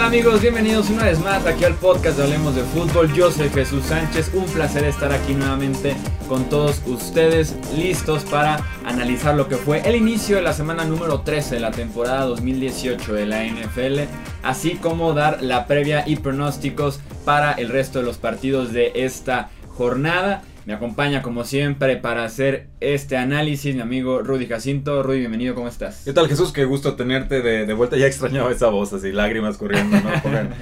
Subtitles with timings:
[0.00, 0.40] amigos?
[0.40, 3.12] Bienvenidos una vez más aquí al podcast de Hablemos de Fútbol.
[3.12, 5.94] Yo soy Jesús Sánchez, un placer estar aquí nuevamente
[6.28, 11.20] con todos ustedes, listos para analizar lo que fue el inicio de la semana número
[11.20, 14.00] 13 de la temporada 2018 de la NFL,
[14.42, 19.50] así como dar la previa y pronósticos para el resto de los partidos de esta
[19.76, 20.42] jornada.
[20.64, 25.02] Me acompaña como siempre para hacer este análisis mi amigo Rudy Jacinto.
[25.02, 26.02] Rudy, bienvenido, ¿cómo estás?
[26.04, 26.52] ¿Qué tal Jesús?
[26.52, 27.96] Qué gusto tenerte de, vuelta.
[27.96, 30.10] Ya extrañaba esa voz así, lágrimas corriendo, ¿no?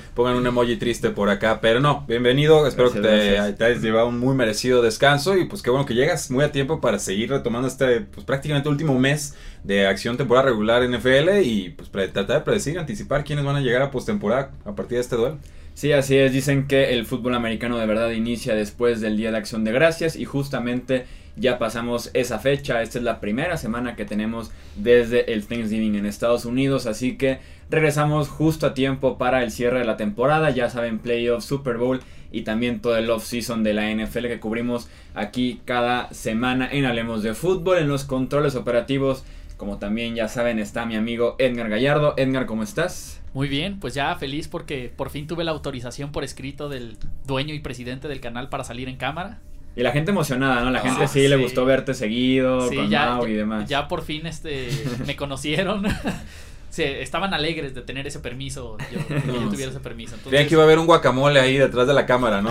[0.15, 1.61] Pongan, un emoji triste por acá.
[1.61, 2.67] Pero no, bienvenido.
[2.67, 5.37] Espero que te, te, hayas llevado un muy merecido descanso.
[5.37, 8.71] Y pues qué bueno que llegas muy a tiempo para seguir retomando este pues prácticamente
[8.71, 11.43] último mes de acción temporada regular NFL.
[11.45, 15.03] Y pues tratar de predecir, anticipar quiénes van a llegar a postemporada a partir de
[15.03, 15.37] este duelo.
[15.81, 16.35] Sí, así es.
[16.35, 20.15] Dicen que el fútbol americano de verdad inicia después del Día de Acción de Gracias
[20.15, 21.07] y justamente
[21.37, 22.83] ya pasamos esa fecha.
[22.83, 27.39] Esta es la primera semana que tenemos desde el Thanksgiving en Estados Unidos, así que
[27.71, 30.51] regresamos justo a tiempo para el cierre de la temporada.
[30.51, 32.01] Ya saben, playoffs, Super Bowl
[32.31, 37.23] y también todo el off-season de la NFL que cubrimos aquí cada semana en Hablemos
[37.23, 39.25] de Fútbol, en los controles operativos.
[39.61, 42.15] Como también ya saben, está mi amigo Edgar Gallardo.
[42.17, 43.21] Edgar, ¿cómo estás?
[43.35, 47.53] Muy bien, pues ya feliz porque por fin tuve la autorización por escrito del dueño
[47.53, 49.41] y presidente del canal para salir en cámara.
[49.77, 50.71] Y la gente emocionada, ¿no?
[50.71, 53.69] La gente sí, le gustó verte seguido, con ya, y demás.
[53.69, 54.71] Ya por fin este
[55.07, 55.85] me conocieron.
[56.71, 60.15] sí, estaban alegres de tener ese permiso, yo, que yo tuviera ese permiso.
[60.15, 60.49] Entonces...
[60.49, 62.51] que iba a haber un guacamole ahí detrás de la cámara, ¿no?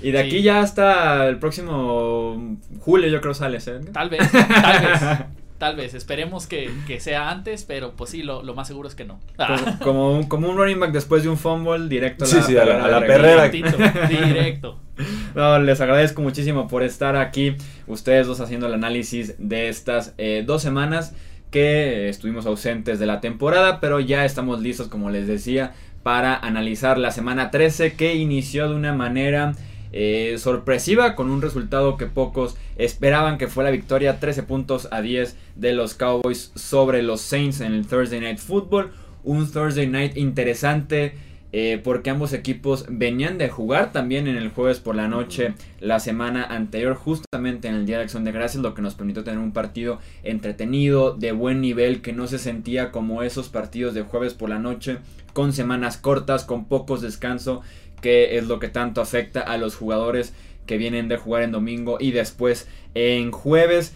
[0.00, 3.80] y de aquí ya hasta el próximo julio yo creo sales, ¿eh?
[3.92, 5.39] Tal vez, tal vez.
[5.60, 9.20] Tal vez, esperemos que, sea antes, pero pues sí, lo, más seguro es que no.
[9.82, 12.64] Como, un, como un running back después de un fumble directo a la, sí, a
[12.64, 13.46] la, perrera.
[13.50, 14.80] Directo.
[15.34, 20.44] No, les agradezco muchísimo por estar aquí, ustedes dos haciendo el análisis de estas eh,
[20.46, 21.14] dos semanas
[21.50, 26.96] que estuvimos ausentes de la temporada, pero ya estamos listos, como les decía, para analizar
[26.96, 29.54] la semana 13 que inició de una manera
[29.92, 35.02] eh, sorpresiva con un resultado que pocos esperaban que fue la victoria 13 puntos a
[35.02, 38.92] 10 de los Cowboys sobre los Saints en el Thursday Night Football.
[39.24, 41.14] Un Thursday Night interesante
[41.52, 45.98] eh, porque ambos equipos venían de jugar también en el jueves por la noche la
[45.98, 49.40] semana anterior, justamente en el Día de Acción de Gracias, lo que nos permitió tener
[49.40, 54.34] un partido entretenido, de buen nivel, que no se sentía como esos partidos de jueves
[54.34, 54.98] por la noche,
[55.32, 57.62] con semanas cortas, con pocos descanso
[58.00, 60.32] que es lo que tanto afecta a los jugadores
[60.66, 63.94] que vienen de jugar en domingo y después en jueves.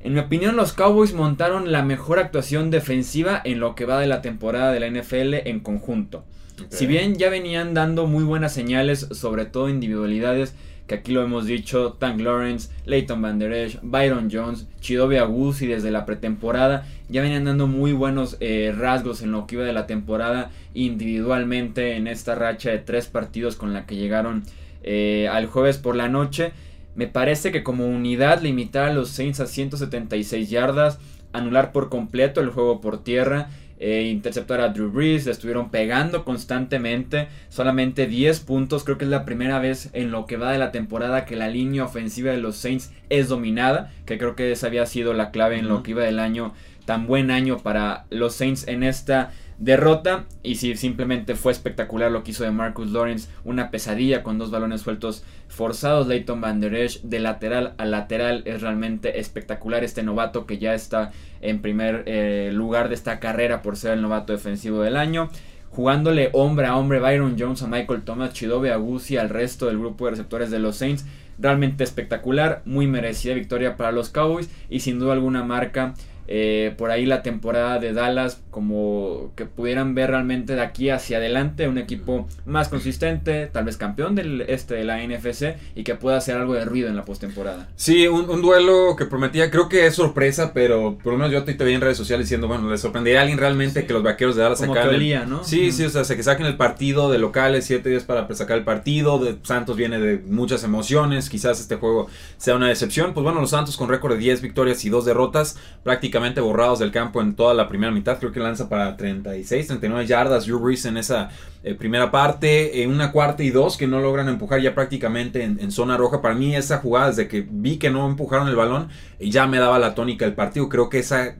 [0.00, 4.06] En mi opinión, los Cowboys montaron la mejor actuación defensiva en lo que va de
[4.06, 6.24] la temporada de la NFL en conjunto.
[6.68, 10.54] Si bien ya venían dando muy buenas señales, sobre todo individualidades,
[10.86, 15.66] que aquí lo hemos dicho, Tank Lawrence, Leighton Van Der Esch, Byron Jones, Chidobe y
[15.66, 19.72] desde la pretemporada ya venían dando muy buenos eh, rasgos en lo que iba de
[19.72, 24.44] la temporada individualmente en esta racha de tres partidos con la que llegaron
[24.82, 26.52] eh, al jueves por la noche.
[26.94, 30.98] Me parece que como unidad limitar a los Saints a 176 yardas,
[31.32, 33.48] anular por completo el juego por tierra
[33.86, 39.10] eh, interceptar a Drew Brees, le estuvieron pegando constantemente, solamente 10 puntos, creo que es
[39.10, 42.38] la primera vez en lo que va de la temporada que la línea ofensiva de
[42.38, 45.90] los Saints es dominada, que creo que esa había sido la clave en lo que
[45.90, 51.34] iba del año, tan buen año para los Saints en esta derrota y si simplemente
[51.36, 56.08] fue espectacular lo que hizo de Marcus Lawrence, una pesadilla con dos balones sueltos forzados,
[56.08, 60.74] Leighton Van Der Esch de lateral a lateral es realmente espectacular este novato que ya
[60.74, 65.30] está en primer eh, lugar de esta carrera por ser el novato defensivo del año.
[65.70, 70.04] Jugándole hombre a hombre Byron Jones a Michael Thomas, Chidobe Agusi al resto del grupo
[70.04, 71.04] de receptores de los Saints.
[71.36, 75.94] Realmente espectacular, muy merecida victoria para los Cowboys y sin duda alguna marca
[76.26, 81.18] eh, por ahí la temporada de Dallas como que pudieran ver realmente de aquí hacia
[81.18, 85.96] adelante un equipo más consistente, tal vez campeón del este de la NFC y que
[85.96, 87.68] pueda hacer algo de ruido en la postemporada.
[87.76, 91.52] Sí, un, duelo que prometía, creo que es sorpresa, pero por lo menos yo te,
[91.64, 94.42] vi en redes sociales diciendo, bueno, le sorprendería a alguien realmente que los vaqueros de
[94.42, 94.94] Dallas sacaran.
[94.94, 95.44] El, ¿no?
[95.44, 98.64] Sí, sí, o sea, que saquen el partido de locales, siete días para sacar el
[98.64, 103.40] partido, de Santos viene de muchas emociones, quizás este juego sea una decepción, pues bueno,
[103.40, 107.34] los Santos con récord de 10 victorias y 2 derrotas, prácticamente borrados del campo en
[107.34, 108.18] toda la primera mitad.
[108.18, 110.46] Creo que lanza para 36, 39 yardas.
[110.46, 111.30] Drew Brees en esa
[111.66, 115.72] eh, primera parte, en una cuarta y dos que no logran empujar ya prácticamente en,
[115.72, 116.20] zona roja.
[116.20, 118.88] Para mí esa jugada, desde que vi que no empujaron el balón,
[119.18, 120.68] ya me daba la tónica del partido.
[120.68, 121.36] Creo que esa,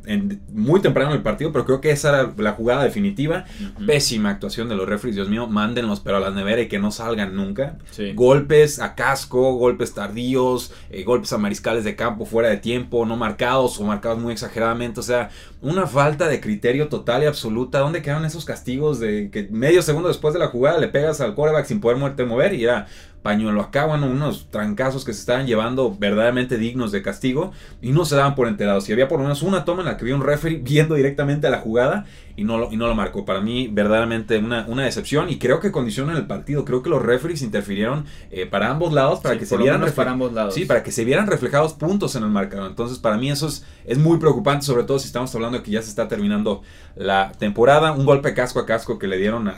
[0.50, 3.44] muy temprano en el partido, pero creo que esa era la jugada definitiva.
[3.86, 6.90] Pésima actuación de los referees, Dios mío, mándenlos pero a la nevera y que no
[6.90, 7.76] salgan nunca.
[8.14, 13.18] Golpes a casco, golpes tardíos, eh, golpes a mariscales de campo fuera de tiempo, no
[13.18, 15.00] marcados o marcados muy exageradamente.
[15.00, 15.28] O sea,
[15.60, 17.80] una falta de criterio total y absoluta.
[17.80, 21.34] ¿Dónde quedaron esos castigos de que medio segundo después de la jugada le pegas al
[21.34, 22.86] quarterback sin poder mover y era
[23.24, 28.04] pañuelo acá, bueno, unos trancazos que se estaban llevando verdaderamente dignos de castigo y no
[28.04, 28.86] se daban por enterados.
[28.86, 31.46] Y había por lo menos una toma en la que había un referee viendo directamente
[31.46, 32.04] a la jugada
[32.36, 33.24] y no lo, y no lo marcó.
[33.24, 36.66] Para mí, verdaderamente una, una decepción y creo que condicionan el partido.
[36.66, 40.34] Creo que los referees interfirieron eh, para ambos lados para que se vieran para ambos
[40.34, 40.52] lados.
[40.52, 42.68] Sí, para que se vieran reflejados puntos en el marcador.
[42.68, 45.70] Entonces, para mí eso es, es muy preocupante, sobre todo si estamos hablando de que
[45.70, 46.60] ya se está terminando
[46.94, 47.92] la temporada.
[47.92, 49.52] Un golpe casco a casco que le dieron a,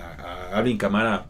[0.52, 1.26] a Alvin Camara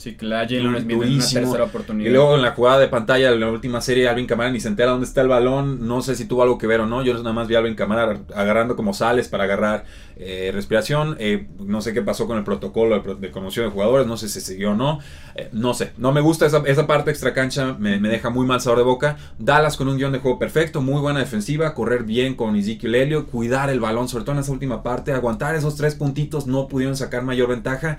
[0.00, 2.08] Sí, que la Jalen Smith una tercera oportunidad.
[2.08, 4.68] Y luego en la jugada de pantalla, en la última serie, Alvin Kamara ni se
[4.68, 5.86] entera dónde está el balón.
[5.86, 7.02] No sé si tuvo algo que ver o no.
[7.02, 9.84] Yo nada más vi a Alvin Kamara agarrando como sales para agarrar
[10.22, 11.16] eh, respiración.
[11.18, 14.06] Eh, no sé qué pasó con el protocolo de, de de jugadores.
[14.06, 14.98] No sé si siguió o no.
[15.34, 15.92] Eh, no sé.
[15.96, 17.74] No me gusta esa, esa parte extra cancha.
[17.78, 19.16] Me, deja muy mal sabor de boca.
[19.38, 20.82] Dallas con un guion de juego perfecto.
[20.82, 21.74] Muy buena defensiva.
[21.74, 23.26] Correr bien con Ezekiel Helio.
[23.28, 25.12] Cuidar el balón, sobre todo en esa última parte.
[25.12, 26.46] Aguantar esos tres puntitos.
[26.46, 27.96] No pudieron sacar mayor ventaja.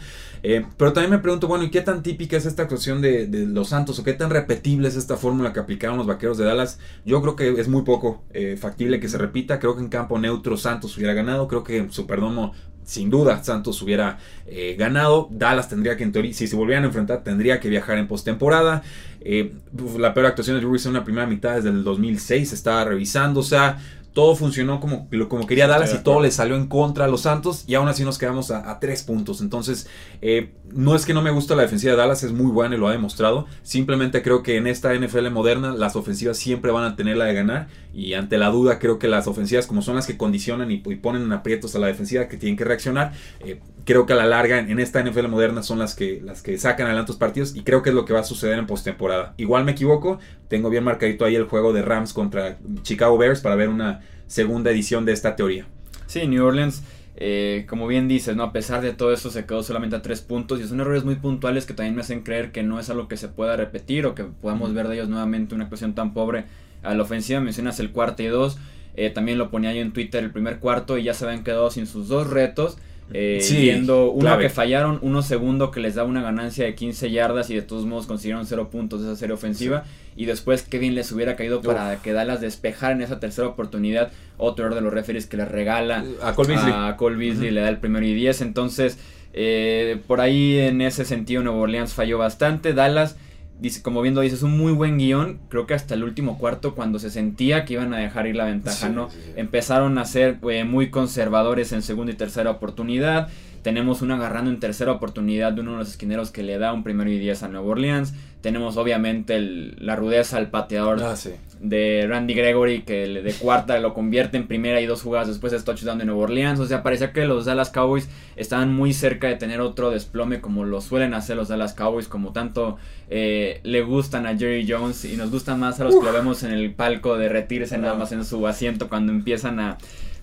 [0.78, 3.98] pero también me pregunto, bueno, ¿y qué tan típica es esta actuación de, los Santos
[3.98, 6.78] o qué tan repetible es esta fórmula que aplicaron los vaqueros de Dallas.
[7.04, 8.24] Yo creo que es muy poco
[8.60, 9.60] factible que se repita.
[9.60, 11.48] Creo que en campo neutro Santos hubiera ganado.
[11.48, 12.54] Creo que en Superdomo,
[12.84, 15.30] sin duda, Santos hubiera eh, ganado.
[15.32, 18.84] Dallas tendría que, en teoría, si se volvieran a enfrentar, tendría que viajar en postemporada.
[19.22, 19.54] Eh,
[19.98, 23.40] la peor actuación de Drew en una primera mitad desde el 2006 estaba revisando.
[23.40, 23.78] O sea,
[24.14, 27.64] todo funcionó como, como quería Dallas y todo le salió en contra a los Santos
[27.66, 29.42] y aún así nos quedamos a, tres puntos.
[29.42, 29.88] Entonces,
[30.22, 32.78] eh, no es que no me gusta la defensiva de Dallas, es muy buena y
[32.78, 33.46] lo ha demostrado.
[33.64, 37.34] Simplemente creo que en esta NFL moderna las ofensivas siempre van a tener la de
[37.34, 40.78] ganar y ante la duda creo que las ofensivas como son las que condicionan y,
[40.78, 44.26] ponen en aprietos a la defensiva que tienen que reaccionar, eh, creo que a la
[44.26, 47.64] larga en esta NFL moderna son las que, las que sacan adelante los partidos y
[47.64, 49.34] creo que es lo que va a suceder en postemporada.
[49.38, 53.56] Igual me equivoco, tengo bien marcadito ahí el juego de Rams contra Chicago Bears para
[53.56, 54.01] ver una
[54.32, 55.66] segunda edición de esta teoría.
[56.08, 56.84] Sí, New Orleans,
[57.18, 58.44] eh, como bien dices, ¿no?
[58.44, 61.16] a pesar de todo eso se quedó solamente a tres puntos y son errores muy
[61.16, 64.16] puntuales que también me hacen creer que no es algo que se pueda repetir o
[64.16, 66.46] que podamos ver de ellos nuevamente una actuación tan pobre
[66.82, 67.42] a la ofensiva.
[67.42, 68.58] Mencionas el cuarto y dos.
[68.96, 71.70] Eh, también lo ponía yo en Twitter el primer cuarto y ya se habían quedado
[71.70, 72.78] sin sus dos retos.
[73.14, 77.50] Eh, viendo uno que fallaron, uno segundo que les da una ganancia de 15 yardas
[77.50, 79.84] y de todos modos consiguieron cero puntos de esa serie ofensiva.
[80.16, 84.12] Y después Kevin les hubiera caído para que Dallas despejar en esa tercera oportunidad.
[84.38, 87.62] Otro error de los referees que les regala a Cole Beasley, a Cole Beasley le
[87.62, 88.42] da el primero y 10.
[88.42, 88.98] Entonces,
[89.34, 92.74] eh, por ahí en ese sentido Nuevo Orleans falló bastante.
[92.74, 93.16] Dallas
[93.62, 95.40] dice, como viendo, dices, un muy buen guion.
[95.48, 98.46] Creo que hasta el último cuarto, cuando se sentía que iban a dejar ir la
[98.46, 99.10] ventaja, ¿no?
[99.36, 103.30] Empezaron a ser eh, muy conservadores en segunda y tercera oportunidad.
[103.62, 106.84] Tenemos una agarrando en tercera oportunidad de uno de los esquineros que le da un
[106.84, 108.14] primero y diez a Nueva Orleans.
[108.42, 111.16] Tenemos obviamente la rudeza al pateador ah,
[111.60, 115.64] de Randy Gregory que de cuarta lo convierte en primera y dos jugadas después es
[115.64, 116.60] touchdown de Nueva Orleans.
[116.60, 120.66] O sea, parecía que los Dallas Cowboys estaban muy cerca de tener otro desplome como
[120.66, 122.78] lo suelen hacer los Dallas Cowboys, como tanto
[123.10, 126.42] eh, le gustan a Jerry Jones y nos gustan más a los que lo vemos
[126.42, 129.78] en el palco de retirarse nada más en su asiento cuando empiezan a,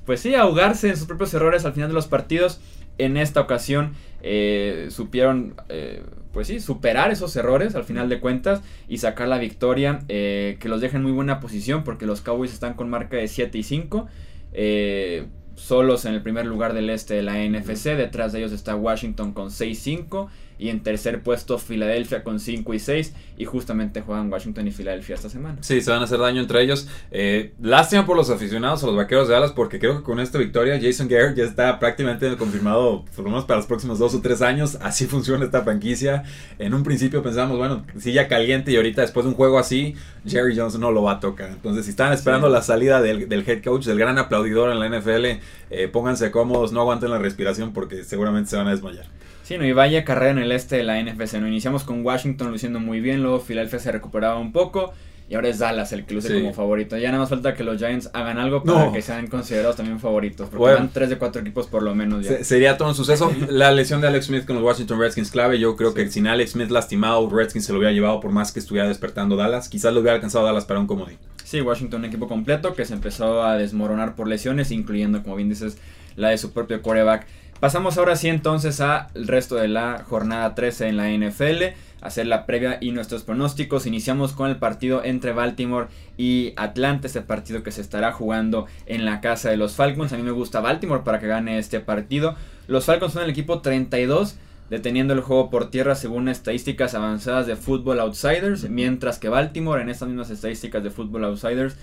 [0.06, 2.60] pues sí, ahogarse en sus propios errores al final de los partidos.
[2.98, 5.54] En esta ocasión eh, supieron...
[5.68, 6.02] Eh,
[6.32, 10.68] pues sí, superar esos errores al final de cuentas y sacar la victoria eh, que
[10.68, 13.62] los deja en muy buena posición porque los Cowboys están con marca de 7 y
[13.62, 14.06] 5.
[14.52, 17.96] Eh, solos en el primer lugar del este de la NFC.
[17.96, 22.78] Detrás de ellos está Washington con 6-5 y en tercer puesto Filadelfia con 5 y
[22.78, 25.58] 6 y justamente juegan Washington y Filadelfia esta semana.
[25.60, 26.88] Sí, se van a hacer daño entre ellos.
[27.10, 30.38] Eh, lástima por los aficionados a los Vaqueros de Dallas porque creo que con esta
[30.38, 34.20] victoria Jason Garrett ya está prácticamente confirmado por lo menos para los próximos dos o
[34.20, 34.76] tres años.
[34.82, 36.24] Así funciona esta franquicia.
[36.58, 39.94] En un principio pensamos, bueno, si ya caliente y ahorita después de un juego así,
[40.26, 41.50] Jerry Jones no lo va a tocar.
[41.50, 45.40] Entonces si están esperando la salida del, head coach, del gran aplaudidor en la NFL,
[45.70, 49.06] eh, pónganse cómodos, no aguanten la respiración porque seguramente se van a desmayar.
[49.48, 51.36] Sí, no, y vaya carrera en el este de la NFC.
[51.40, 51.48] ¿no?
[51.48, 54.92] Iniciamos con Washington luciendo muy bien, luego Philadelphia se recuperaba un poco.
[55.26, 56.98] Y ahora es Dallas el que luce como favorito.
[56.98, 60.50] Ya nada más falta que los Giants hagan algo para que sean considerados también favoritos.
[60.50, 62.44] Porque van tres de cuatro equipos por lo menos ya.
[62.44, 63.32] Sería todo un suceso.
[63.48, 65.58] La lesión de Alex Smith con los Washington Redskins clave.
[65.58, 68.58] Yo creo que sin Alex Smith lastimado, Redskins se lo hubiera llevado por más que
[68.60, 69.70] estuviera despertando Dallas.
[69.70, 71.16] Quizás lo hubiera alcanzado Dallas para un comodín.
[71.42, 75.48] Sí, Washington un equipo completo que se empezó a desmoronar por lesiones, incluyendo, como bien
[75.48, 75.78] dices,
[76.16, 77.26] la de su propio quarterback
[77.60, 82.46] Pasamos ahora sí entonces al resto de la jornada 13 en la NFL, hacer la
[82.46, 83.84] previa y nuestros pronósticos.
[83.84, 89.04] Iniciamos con el partido entre Baltimore y Atlanta, este partido que se estará jugando en
[89.04, 90.12] la casa de los Falcons.
[90.12, 92.36] A mí me gusta Baltimore para que gane este partido.
[92.68, 94.36] Los Falcons son el equipo 32
[94.70, 99.88] deteniendo el juego por tierra según estadísticas avanzadas de Football Outsiders, mientras que Baltimore en
[99.88, 101.76] estas mismas estadísticas de Football Outsiders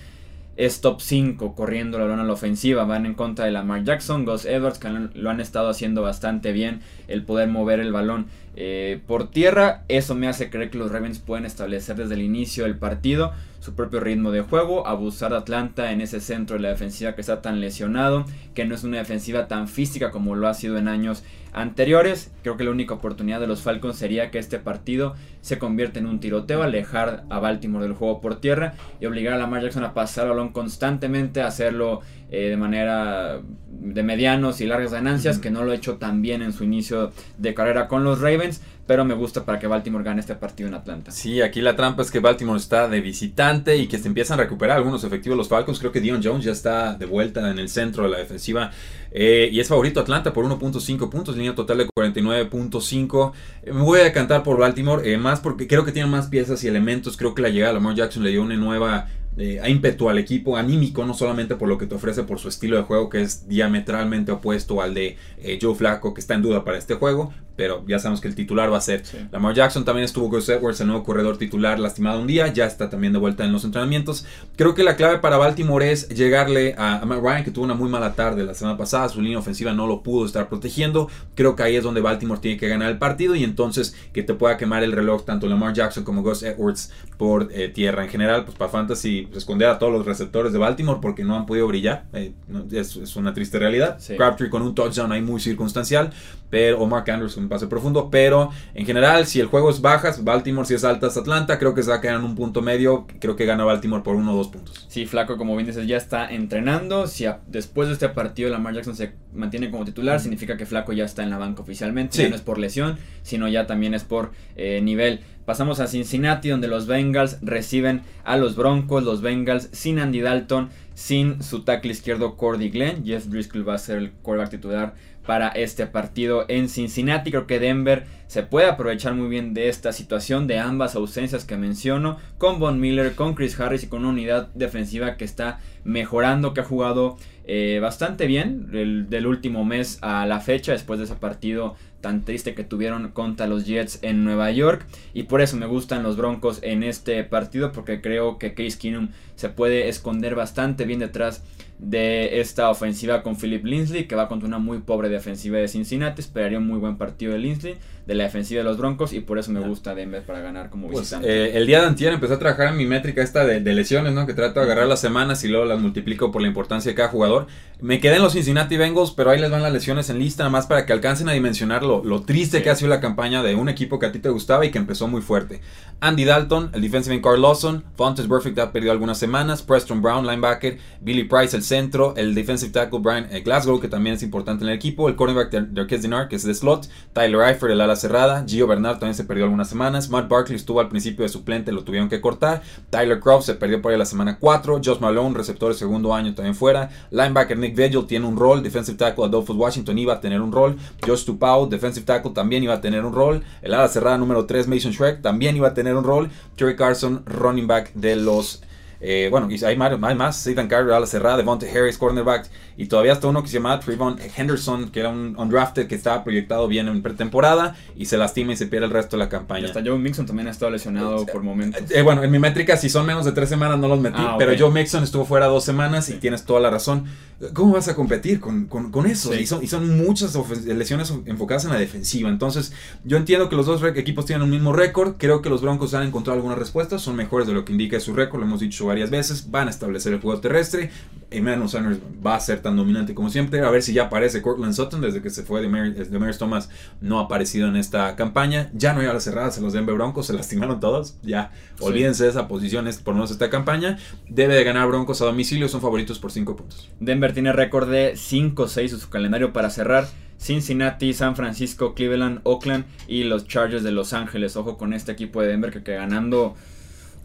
[0.57, 2.85] es top 5 corriendo la balón a la ofensiva.
[2.85, 6.81] Van en contra de Lamar Jackson, Gus Edwards, que lo han estado haciendo bastante bien
[7.07, 9.83] el poder mover el balón eh, por tierra.
[9.87, 13.33] Eso me hace creer que los Ravens pueden establecer desde el inicio del partido
[13.65, 17.21] su propio ritmo de juego, abusar de Atlanta en ese centro de la defensiva que
[17.21, 20.87] está tan lesionado, que no es una defensiva tan física como lo ha sido en
[20.87, 22.31] años anteriores.
[22.43, 26.05] Creo que la única oportunidad de los Falcons sería que este partido se convierta en
[26.05, 29.95] un tiroteo, alejar a Baltimore del juego por tierra y obligar a Lamar Jackson a
[29.95, 32.01] pasar balón constantemente, hacerlo
[32.35, 33.39] eh, de manera
[33.69, 37.11] de medianos y largas ganancias, que no lo ha hecho tan bien en su inicio
[37.37, 40.75] de carrera con los Ravens, pero me gusta para que Baltimore gane este partido en
[40.75, 41.11] Atlanta.
[41.11, 44.43] Sí, aquí la trampa es que Baltimore está de visitante y que se empiezan a
[44.43, 45.79] recuperar algunos efectivos los Falcons.
[45.79, 48.71] Creo que Dion Jones ya está de vuelta en el centro de la defensiva
[49.11, 53.31] eh, y es favorito Atlanta por 1.5 puntos, línea total de 49.5.
[53.67, 56.67] me voy a cantar por Baltimore, eh, más porque creo que tiene más piezas y
[56.67, 57.15] elementos.
[57.15, 60.57] Creo que la llegada de Lamar Jackson le dio una nueva eh, ímpetu al equipo,
[60.57, 63.47] anímico, no solamente por lo que te ofrece por su estilo de juego, que es
[63.47, 67.83] diametralmente opuesto al de eh, Joe Flacco, que está en duda para este juego, pero
[67.87, 69.85] ya sabemos que el titular va a ser Lamar Jackson.
[69.85, 73.19] También estuvo Gus Edwards, el nuevo corredor titular, lastimado un día, ya está también de
[73.19, 74.25] vuelta en los entrenamientos.
[74.55, 77.89] Creo que la clave para Baltimore es llegarle a, Matt Ryan, que tuvo una muy
[77.89, 81.09] mala tarde la semana pasada, su línea ofensiva no lo pudo estar protegiendo.
[81.35, 84.33] Creo que ahí es donde Baltimore tiene que ganar el partido y entonces que te
[84.33, 88.03] pueda quemar el reloj tanto Lamar Jackson como Gus Edwards por eh, tierra.
[88.03, 91.35] En general, pues para Fantasy, pues, esconder a todos los receptores de Baltimore porque no
[91.35, 92.05] han podido brillar.
[92.13, 92.33] Eh,
[92.71, 93.99] es, una triste realidad.
[94.17, 96.11] Crabtree con un touchdown ahí muy circunstancial,
[96.49, 97.05] pero, o Mark
[97.45, 100.83] Anderson un pase profundo, pero en general, si el juego es bajas, Baltimore, si es
[100.83, 103.63] altas, Atlanta, creo que se va a quedar en un punto medio, creo que gana
[103.63, 104.85] Baltimore por uno o dos puntos.
[104.89, 108.95] Sí, Flaco, como bien dices, ya está entrenando, si después de este partido Lamar Jackson
[108.95, 112.35] se mantiene como titular, significa que Flaco ya está en la banca oficialmente, ya no
[112.35, 115.21] es por lesión, sino ya también es por eh, nivel.
[115.45, 119.03] Pasamos a Cincinnati, donde los Bengals reciben a los Broncos.
[119.03, 123.05] Los Bengals sin Andy Dalton, sin su tackle izquierdo Cordy Glenn.
[123.05, 127.31] Jeff Driscoll va a ser el quarterback titular para este partido en Cincinnati.
[127.31, 131.57] Creo que Denver se puede aprovechar muy bien de esta situación, de ambas ausencias que
[131.57, 136.53] menciono, con Von Miller, con Chris Harris y con una unidad defensiva que está mejorando,
[136.53, 141.15] que ha jugado eh, bastante bien del último mes a la fecha, después de ese
[141.15, 144.85] partido tan triste que tuvieron contra los Jets en Nueva York.
[145.13, 149.09] Y por eso me gustan los Broncos en este partido, porque creo que Case Keenum
[149.35, 151.43] se puede esconder bastante bien detrás
[151.77, 156.21] de esta ofensiva con Philip Linsley, que va contra una muy pobre defensiva de Cincinnati.
[156.21, 157.75] Esperaría un muy buen partido de Linsley,
[158.05, 160.87] de la defensiva de los Broncos, y por eso me gusta Denver para ganar como
[160.87, 161.27] pues, visitante.
[161.27, 164.27] Eh, el día de antier empecé a trabajar en mi métrica esta de, lesiones, ¿no?
[164.27, 167.09] Que trato de agarrar las semanas y luego las multiplico por la importancia de cada
[167.09, 167.47] jugador.
[167.81, 170.51] Me quedé en los Cincinnati Bengals, pero ahí les van las lesiones en lista, nada
[170.51, 173.69] más para que alcancen a dimensionar lo, triste que ha sido la campaña de un
[173.69, 175.61] equipo que a ti te gustaba y que empezó muy fuerte.
[175.99, 180.77] Andy Dalton, el defensive Carl Lawson, Fontes Perfect ha perdido algunas semanas, Preston Brown, linebacker,
[181.01, 184.69] Billy Price, el centro, el defensive tackle Brian eh, Glasgow, que también es importante en
[184.69, 187.94] el equipo, el cornerback de, de Dinar, que es de slot, Tyler Eifert, el ala
[187.95, 191.71] cerrada, Gio Bernard también se perdió algunas semanas, Matt Barkley estuvo al principio de suplente,
[191.71, 195.35] lo tuvieron que cortar, Tyler Croft se perdió por ahí la semana 4, Josh Malone,
[195.35, 199.55] receptor de segundo año también fuera, linebacker Nick Vigil tiene un rol, defensive tackle Adolphus
[199.55, 203.13] Washington iba a tener un rol, Josh Tupau, defensive tackle también iba a tener un
[203.13, 206.75] rol, el ala cerrada número 3 Mason Shrek también iba a tener un rol, Terry
[206.75, 208.61] Carson, running back de los
[209.07, 212.49] eh, bueno, y hay más, hay más Satan Carter a la cerrada, Devontae Harris, cornerback,
[212.75, 216.23] y todavía está uno que se llama Trevon Henderson, que era un undrafted que estaba
[216.23, 219.61] proyectado bien en pretemporada y se lastima y se pierde el resto de la campaña.
[219.61, 221.83] Y hasta Joe Mixon también ha estado lesionado eh, por momentos.
[221.91, 224.37] Eh, bueno, en mi métrica, si son menos de tres semanas, no los metí, ah,
[224.39, 227.05] pero Joe Mixon estuvo fuera dos semanas y tienes toda la razón.
[227.53, 229.35] ¿Cómo vas a competir con, con, eso?
[229.35, 230.33] Y, son, y son muchas
[230.65, 232.29] lesiones enfocadas en la defensiva.
[232.29, 232.71] Entonces,
[233.03, 235.15] yo entiendo que los dos equipos tienen un mismo récord.
[235.17, 237.01] Creo que los Broncos han encontrado algunas respuestas.
[237.01, 238.39] Son mejores de lo que indica su récord.
[238.39, 239.51] Lo hemos dicho varias veces.
[239.51, 240.89] Van a establecer el juego terrestre.
[241.31, 243.59] Emmanuel Sanders va a ser tan dominante como siempre.
[243.59, 245.01] A ver si ya aparece Cortland Sutton.
[245.01, 246.69] Desde que se fue de Maris Thomas,
[247.01, 248.69] no ha aparecido en esta campaña.
[248.73, 250.27] Ya no hay a las cerradas en los Denver Broncos.
[250.27, 251.17] Se lastimaron todos.
[251.23, 252.85] Ya, olvídense de esa posición.
[253.03, 253.97] Por lo menos esta campaña.
[254.29, 255.67] Debe de ganar Broncos a domicilio.
[255.67, 256.89] Son favoritos por 5 puntos.
[257.01, 260.07] Denver tiene récord de 5-6 en su calendario para cerrar.
[260.37, 264.55] Cincinnati, San Francisco, Cleveland, Oakland y los Chargers de Los Ángeles.
[264.55, 266.55] Ojo con este equipo de Denver que, ganando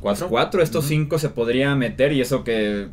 [0.00, 2.88] 4-4, estos 5 se podría meter y eso que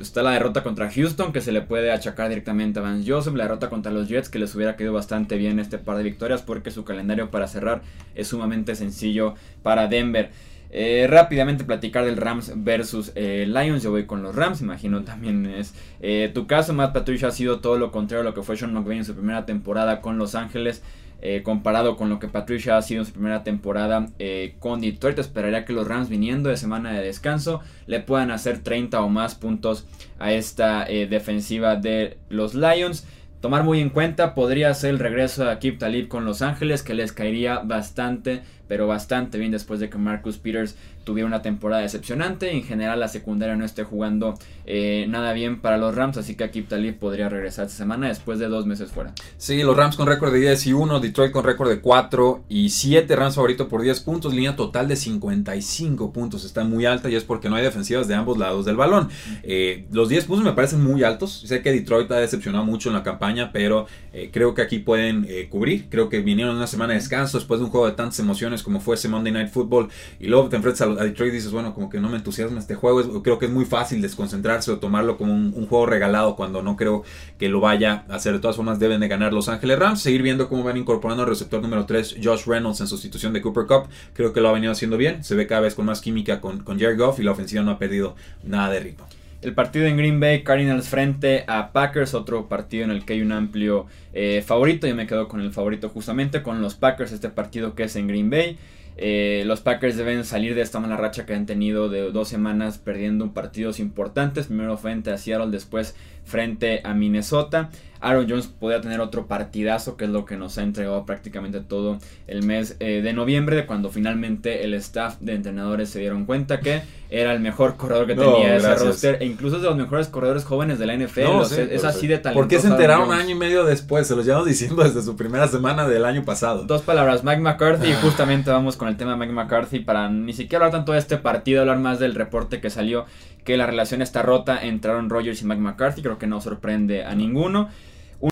[0.00, 3.34] está la derrota contra Houston, que se le puede achacar directamente a Vance Joseph.
[3.34, 6.42] La derrota contra los Jets, que les hubiera quedado bastante bien este par de victorias,
[6.42, 7.82] porque su calendario para cerrar
[8.14, 10.30] es sumamente sencillo para Denver.
[10.74, 13.82] Eh, rápidamente platicar del Rams versus eh, Lions.
[13.82, 16.72] Yo voy con los Rams, imagino también es eh, tu caso.
[16.72, 19.14] Matt Patricia ha sido todo lo contrario a lo que fue Sean McVay en su
[19.14, 20.82] primera temporada con Los Ángeles.
[21.24, 25.20] Eh, comparado con lo que Patricia ha sido en su primera temporada eh, con Detroit.
[25.20, 29.36] Esperaría que los Rams viniendo de semana de descanso le puedan hacer 30 o más
[29.36, 29.86] puntos
[30.18, 33.06] a esta eh, defensiva de los Lions.
[33.40, 36.94] Tomar muy en cuenta podría ser el regreso de Akib Talib con Los Ángeles que
[36.94, 42.52] les caería bastante pero bastante bien después de que Marcus Peters tuviera una temporada decepcionante.
[42.52, 46.44] En general la secundaria no esté jugando eh, nada bien para los Rams, así que
[46.44, 49.12] Akip Talib podría regresar esta semana después de dos meses fuera.
[49.36, 52.70] Sí, los Rams con récord de 10 y 1, Detroit con récord de 4 y
[52.70, 57.14] 7, Rams favorito por 10 puntos, línea total de 55 puntos, está muy alta y
[57.14, 59.10] es porque no hay defensivas de ambos lados del balón.
[59.42, 62.94] Eh, los 10 puntos me parecen muy altos, sé que Detroit ha decepcionado mucho en
[62.94, 67.00] la campaña, pero eh, creo que aquí pueden cubrir, creo que vinieron una semana de
[67.00, 69.88] descanso después de un juego de tantas emociones como fue ese Monday Night Football
[70.18, 72.74] y luego te enfrentas a, Detroit y dices, bueno, como que no me entusiasma este
[72.74, 76.76] juego, creo que es muy fácil desconcentrarse o tomarlo como un, juego regalado cuando no
[76.76, 77.02] creo
[77.38, 78.34] que lo vaya a hacer.
[78.34, 81.28] De todas formas, deben de ganar Los Ángeles Rams, seguir viendo cómo van incorporando al
[81.28, 84.72] receptor número 3, Josh Reynolds, en sustitución de Cooper Cup, creo que lo ha venido
[84.72, 87.32] haciendo bien, se ve cada vez con más química con, con Jared Goff y la
[87.32, 89.06] ofensiva no ha perdido nada de ritmo.
[89.42, 93.22] El partido en Green Bay, Cardinals frente a Packers, otro partido en el que hay
[93.22, 94.86] un amplio eh, favorito.
[94.86, 98.06] Yo me quedo con el favorito justamente con los Packers, este partido que es en
[98.06, 98.56] Green Bay.
[98.96, 102.78] Eh, los Packers deben salir de esta mala racha que han tenido de dos semanas
[102.78, 104.46] perdiendo partidos importantes.
[104.46, 107.70] Primero frente a Seattle, después frente a Minnesota.
[108.02, 111.98] Aaron Jones podía tener otro partidazo, que es lo que nos ha entregado prácticamente todo
[112.26, 116.82] el mes eh, de noviembre, cuando finalmente el staff de entrenadores se dieron cuenta que
[117.10, 120.44] era el mejor corredor que tenía ese roster, e incluso es de los mejores corredores
[120.44, 121.42] jóvenes de la NFL.
[121.70, 122.34] es, así de talentoso.
[122.34, 124.06] ¿Por qué se enteraron un año y medio después?
[124.08, 126.64] Se los llevamos diciendo desde su primera semana del año pasado.
[126.64, 130.32] Dos palabras, Mike McCarthy, y justamente vamos con el tema de Mike McCarthy para ni
[130.32, 133.04] siquiera hablar tanto de este partido, hablar más del reporte que salió
[133.44, 137.04] que la relación está rota entre Aaron Rodgers y Mike McCarthy, creo que no sorprende
[137.04, 137.68] a ninguno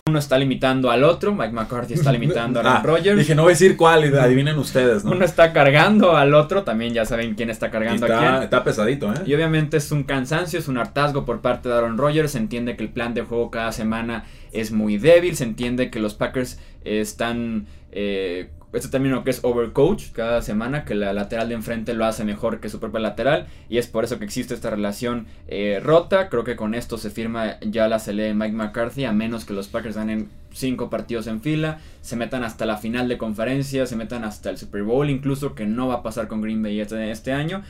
[0.07, 3.17] uno está limitando al otro, Mike McCarthy está limitando a Aaron ah, Rodgers.
[3.17, 5.11] Dije, no voy a decir cuál, adivinen ustedes, ¿no?
[5.11, 8.43] Uno está cargando al otro, también ya saben quién está cargando a quién.
[8.43, 9.17] Está pesadito, ¿eh?
[9.25, 12.77] Y obviamente es un cansancio, es un hartazgo por parte de Aaron Rodgers, se entiende
[12.77, 16.57] que el plan de juego cada semana es muy débil, se entiende que los Packers
[16.85, 17.67] están...
[17.91, 22.23] Eh, este término que es overcoach cada semana, que la lateral de enfrente lo hace
[22.23, 26.29] mejor que su propia lateral y es por eso que existe esta relación eh, rota.
[26.29, 29.53] Creo que con esto se firma ya la CLE de Mike McCarthy, a menos que
[29.53, 33.95] los Packers ganen cinco partidos en fila, se metan hasta la final de conferencia, se
[33.95, 37.11] metan hasta el Super Bowl, incluso que no va a pasar con Green Bay este,
[37.11, 37.63] este año.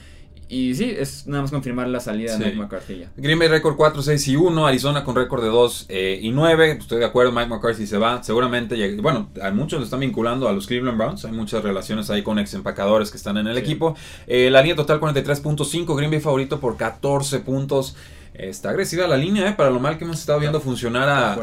[0.51, 4.01] Y sí, es nada más confirmar la salida de Mike McCarthy Green Bay récord 4,
[4.01, 6.71] 6 y 1, Arizona con récord de 2 eh, y 9.
[6.71, 8.21] Estoy de acuerdo, Mike McCarthy se va.
[8.21, 11.23] Seguramente, bueno, hay muchos lo están vinculando a los Cleveland Browns.
[11.23, 13.95] Hay muchas relaciones ahí con ex empacadores que están en el equipo.
[14.27, 17.95] Eh, la línea total 43.5, Green Bay favorito por 14 puntos.
[18.33, 21.33] Está agresiva la línea, eh, para lo mal que hemos estado viendo funcionar a,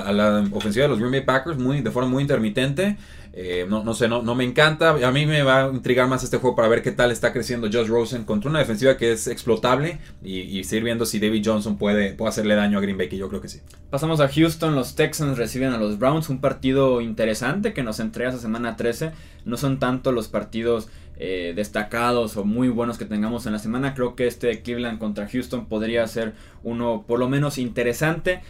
[0.00, 2.98] a, la ofensiva de los Green Bay Packers muy, de forma muy intermitente.
[3.32, 4.90] Eh, no, no sé, no, no me encanta.
[4.90, 7.68] A mí me va a intrigar más este juego para ver qué tal está creciendo
[7.72, 12.12] Josh Rosen contra una defensiva que es explotable y, seguir viendo si David Johnson puede,
[12.14, 13.60] puede hacerle daño a Green Bay, que yo creo que sí.
[13.90, 18.30] Pasamos a Houston, los Texans reciben a los Browns, un partido interesante que nos entrega
[18.30, 19.12] esa semana 13.
[19.44, 20.88] No son tanto los partidos
[21.22, 23.94] eh, destacados o muy buenos que tengamos en la semana.
[23.94, 28.40] Creo que este Cleveland contra Houston podría ser uno por lo menos interesante.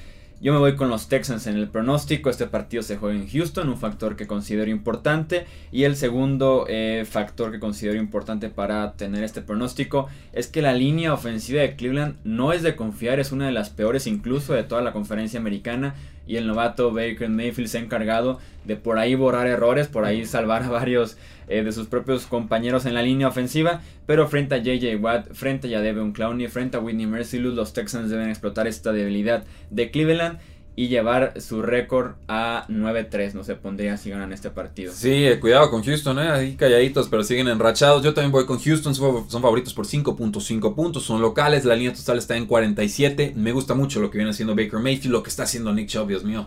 [0.42, 2.30] Yo me voy con los Texans en el pronóstico.
[2.30, 5.44] Este partido se juega en Houston, un factor que considero importante.
[5.70, 10.72] Y el segundo eh, factor que considero importante para tener este pronóstico es que la
[10.72, 14.62] línea ofensiva de Cleveland no es de confiar, es una de las peores incluso de
[14.62, 15.94] toda la conferencia americana.
[16.26, 20.24] Y el novato Baker Mayfield se ha encargado de por ahí borrar errores, por ahí
[20.24, 21.16] salvar a varios
[21.48, 23.80] eh, de sus propios compañeros en la línea ofensiva.
[24.06, 28.10] Pero frente a JJ Watt, frente a Devon Clowney, frente a Whitney Mercilus, los Texans
[28.10, 30.38] deben explotar esta debilidad de Cleveland
[30.76, 34.92] y llevar su récord a 9-3, no se pondría si ganan este partido.
[34.94, 38.02] Sí, eh, cuidado con Houston, eh, ahí calladitos, pero siguen enrachados.
[38.02, 42.18] Yo también voy con Houston, son favoritos por 5.5 puntos, son locales, la línea total
[42.18, 43.34] está en 47.
[43.36, 46.08] Me gusta mucho lo que viene haciendo Baker Mayfield, lo que está haciendo Nick Chubb,
[46.08, 46.46] Dios mío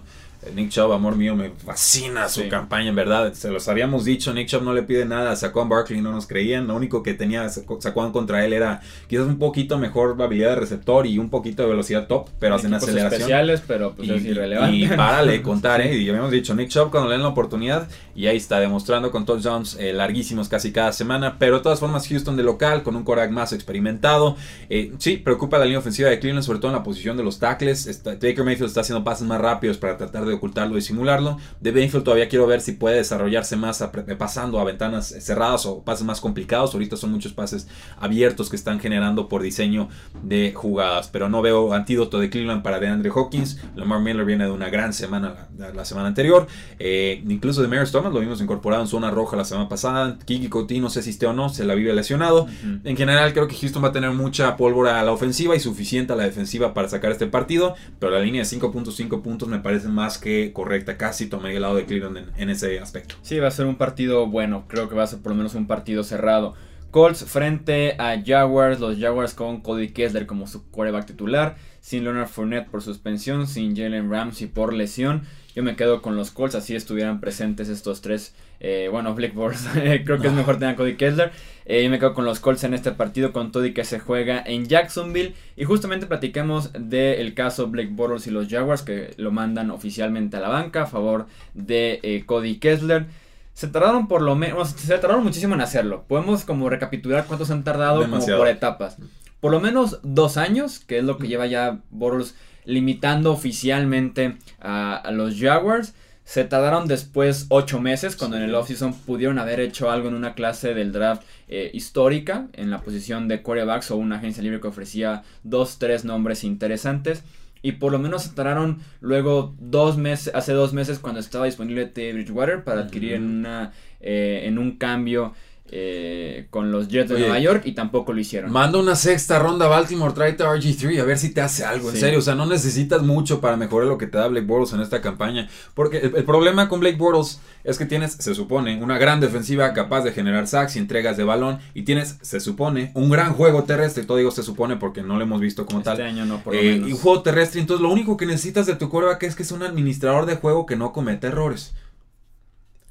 [0.56, 3.34] Nick Chubb, amor mío, me fascina su campaña, en verdad.
[3.34, 6.27] Se los habíamos dicho, Nick Chubb no le pide nada a Saquon Barkley, no nos
[6.27, 6.67] creían.
[6.67, 11.08] Lo único que tenía Saquon contra él era quizás un poquito mejor habilidad de receptor
[11.08, 13.13] y un poquito de velocidad top, pero hacen aceleración.
[13.13, 14.75] especiales, pero pues es irrelevante.
[14.75, 15.95] Y párale contar, ¿eh?
[15.97, 19.25] Y habíamos dicho, Nick Chubb cuando le den la oportunidad, y ahí está demostrando con
[19.25, 23.03] touchdowns eh, larguísimos casi cada semana, pero de todas formas Houston de local, con un
[23.03, 24.36] coreback más experimentado.
[24.69, 27.39] Eh, sí, preocupa la línea ofensiva de Cleveland, sobre todo en la posición de los
[27.39, 28.03] tackles.
[28.03, 31.37] Baker Mayfield está haciendo pases más rápidos para tratar de ocultarlo y simularlo.
[31.59, 33.83] De Mayfield todavía quiero ver si puede desarrollarse más
[34.17, 36.73] pasando a ventanas cerradas o pases más complicados.
[36.73, 37.67] Ahorita son muchos pases
[37.99, 39.89] abiertos que están generando por diseño
[40.21, 43.59] de jugadas, pero no veo antídoto de Cleveland para DeAndre Hawkins.
[43.75, 46.47] Lamar Miller viene de una gran semana la, semana anterior.
[46.77, 50.17] Eh, incluso de Mary Thomas lo vimos incorporado en zona roja la semana pasada.
[50.25, 52.45] Kiki Coutinho no sé si esté o no, se la vive lesionado.
[52.83, 56.11] En general creo que Houston va a tener mucha pólvora a la ofensiva y suficiente
[56.11, 59.87] a la defensiva para sacar este partido, pero la línea de 5.5 puntos me parece
[59.87, 60.17] más
[60.53, 60.97] correcta.
[60.97, 63.15] Casi tomé el lado de Cleveland en, ese aspecto.
[63.21, 64.65] Sí, va a ser un partido bueno.
[64.67, 66.53] Creo que va a ser por lo menos un partido cerrado.
[66.93, 68.79] Colts frente a Jaguars.
[68.79, 71.56] Los Jaguars con Cody Kessler como su quarterback titular.
[71.82, 73.47] Sin Leonard Fournette por suspensión.
[73.47, 75.23] Sin Jalen Ramsey por lesión.
[75.56, 78.36] Yo me quedo con los Colts, así estuvieran presentes estos tres.
[78.60, 81.32] Eh, bueno, Black creo que es mejor tener a Cody Kessler.
[81.65, 84.43] Eh, yo me quedo con los Colts en este partido con Toddy que se juega
[84.45, 85.34] en Jacksonville.
[85.56, 87.91] Y justamente platicamos del caso Blake
[88.25, 91.25] y los Jaguars que lo mandan oficialmente a la banca a favor
[91.56, 93.08] de eh, Cody Kessler.
[93.53, 96.05] Se tardaron por lo menos, se tardaron muchísimo en hacerlo.
[96.07, 98.97] Podemos como recapitular cuántos han tardado como por etapas.
[99.39, 102.35] Por lo menos dos años, que es lo que lleva ya Bortles
[102.65, 105.93] limitando oficialmente a, los Jaguars.
[106.23, 110.33] Se tardaron después ocho meses, cuando en el offseason pudieron haber hecho algo en una
[110.33, 114.67] clase del draft eh, histórica, en la posición de quarterbacks o una agencia libre que
[114.67, 117.23] ofrecía dos, tres nombres interesantes.
[117.63, 121.88] Y por lo menos se tardaron luego dos meses, hace dos meses cuando estaba disponible
[121.88, 122.13] T.
[122.13, 123.71] Bridgewater para adquirir en, una,
[124.02, 125.34] eh, en un cambio
[125.75, 128.51] eh, con los Jets de Nueva York y tampoco lo hicieron.
[128.51, 131.89] Manda una sexta ronda a Baltimore, tráete a RG3 a ver si te hace algo,
[131.89, 132.19] en serio.
[132.19, 135.01] O sea, no necesitas mucho para mejorar lo que te da Blake Bortles en esta
[135.01, 135.49] campaña.
[135.73, 140.01] Porque el, problema con Blake Bortles es que tienes, se supone, una gran defensiva capaz
[140.01, 141.57] de generar sacks y entregas de balón.
[141.73, 144.03] Y tienes, se supone, un gran juego terrestre.
[144.03, 146.01] Todo digo se supone porque no lo hemos visto como este tal.
[146.01, 147.59] año no, por lo eh, Y un juego terrestre.
[147.59, 150.67] Entonces, lo único que necesitas de tu que es que es un administrador de juego
[150.67, 151.73] que no comete errores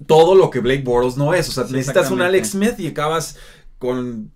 [0.07, 1.49] todo lo que Blake Bortles no es.
[1.49, 3.37] O sea, necesitas un Alex Smith y acabas
[3.79, 4.31] con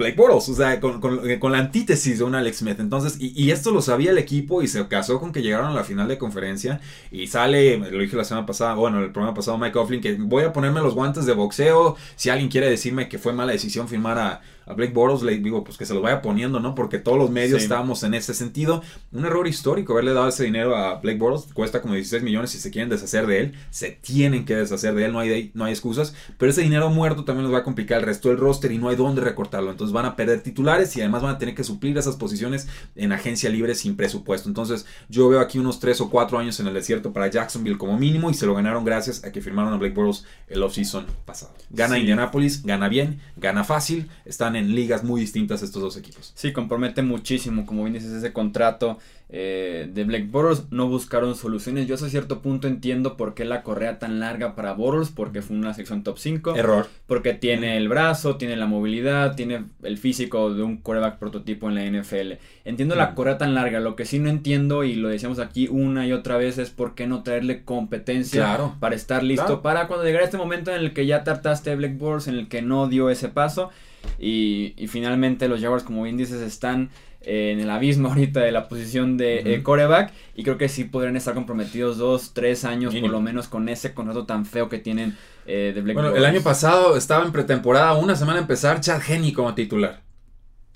[0.00, 2.80] Blake Bortles, o sea, con, la antítesis de un Alex Smith.
[2.80, 5.84] Entonces, y, esto lo sabía el equipo y se casó con que llegaron a la
[5.84, 6.80] final de conferencia.
[7.10, 10.44] Y sale, lo dije la semana pasada, bueno, el programa pasado, Mike Coughlin, que voy
[10.44, 11.96] a ponerme los guantes de boxeo.
[12.16, 15.64] Si alguien quiere decirme que fue mala decisión firmar a, a Blake Bortles le digo,
[15.64, 16.74] pues que se lo vaya poniendo, ¿no?
[16.74, 18.82] Porque todos los medios estábamos en ese sentido.
[19.10, 21.52] Un error histórico haberle dado ese dinero a Blake Bortles.
[21.52, 23.54] Cuesta como 16 millones si se quieren deshacer de él.
[23.70, 26.14] Se tienen que deshacer de él, no hay, no hay excusas.
[26.38, 28.88] Pero ese dinero muerto también les va a complicar el resto del roster y no
[28.88, 29.70] hay dónde recortarlo.
[29.70, 33.12] Entonces van a perder titulares y además van a tener que suplir esas posiciones en
[33.12, 34.48] agencia libre sin presupuesto.
[34.48, 37.98] Entonces yo veo aquí unos 3 o 4 años en el desierto para Jacksonville como
[37.98, 41.52] mínimo y se lo ganaron gracias a que firmaron a Blake Bortles el offseason pasado.
[41.70, 44.10] Gana Indianapolis, gana bien, gana fácil.
[44.24, 46.32] Están en ligas muy distintas estos dos equipos.
[46.34, 48.98] Sí, compromete muchísimo, como bien dices, ese contrato
[49.32, 50.64] eh, de Black Boros.
[50.70, 51.86] No buscaron soluciones.
[51.86, 55.56] Yo a cierto punto entiendo por qué la correa tan larga para Boros, porque fue
[55.56, 56.56] una sección top 5.
[56.56, 56.88] Error.
[57.06, 61.74] Porque tiene el brazo, tiene la movilidad, tiene el físico de un coreback prototipo en
[61.76, 62.32] la NFL.
[62.64, 63.78] Entiendo la correa tan larga.
[63.78, 66.94] Lo que sí no entiendo, y lo decíamos aquí una y otra vez, es por
[66.94, 71.06] qué no traerle competencia para estar listo para cuando llegara este momento en el que
[71.06, 73.70] ya tartaste Black Boros, en el que no dio ese paso.
[74.18, 76.90] Y, finalmente los Jaguars, como bien dices, están
[77.22, 80.12] eh, en el abismo ahorita de la posición de eh, coreback.
[80.34, 83.94] Y creo que sí podrían estar comprometidos dos, tres años por lo menos con ese
[83.94, 87.94] contrato tan feo que tienen eh, de Black Bueno, el año pasado estaba en pretemporada,
[87.94, 90.02] una semana a empezar, Chad Henney como titular.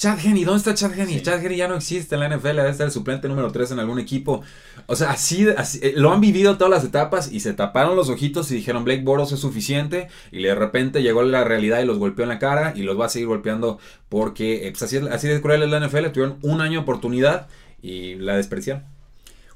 [0.04, 1.22] Chad Henney, ¿dónde está Chad Henney?
[1.22, 3.78] Chad Henney ya no existe en la NFL, debe estar el suplente número 3 en
[3.78, 4.42] algún equipo.
[4.84, 8.50] O sea, así, eh, lo han vivido todas las etapas y se taparon los ojitos
[8.50, 12.24] y dijeron Blake Boros es suficiente y de repente llegó la realidad y los golpeó
[12.24, 13.78] en la cara y los va a seguir golpeando
[14.10, 17.48] porque eh, pues así, así de cruel es la NFL, tuvieron un año de oportunidad
[17.80, 18.84] y la despreciaron.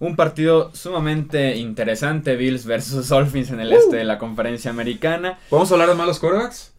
[0.00, 5.38] Un partido sumamente interesante, Bills versus Dolphins en el este de la conferencia americana.
[5.50, 6.72] ¿Podemos hablar de malos quarterbacks?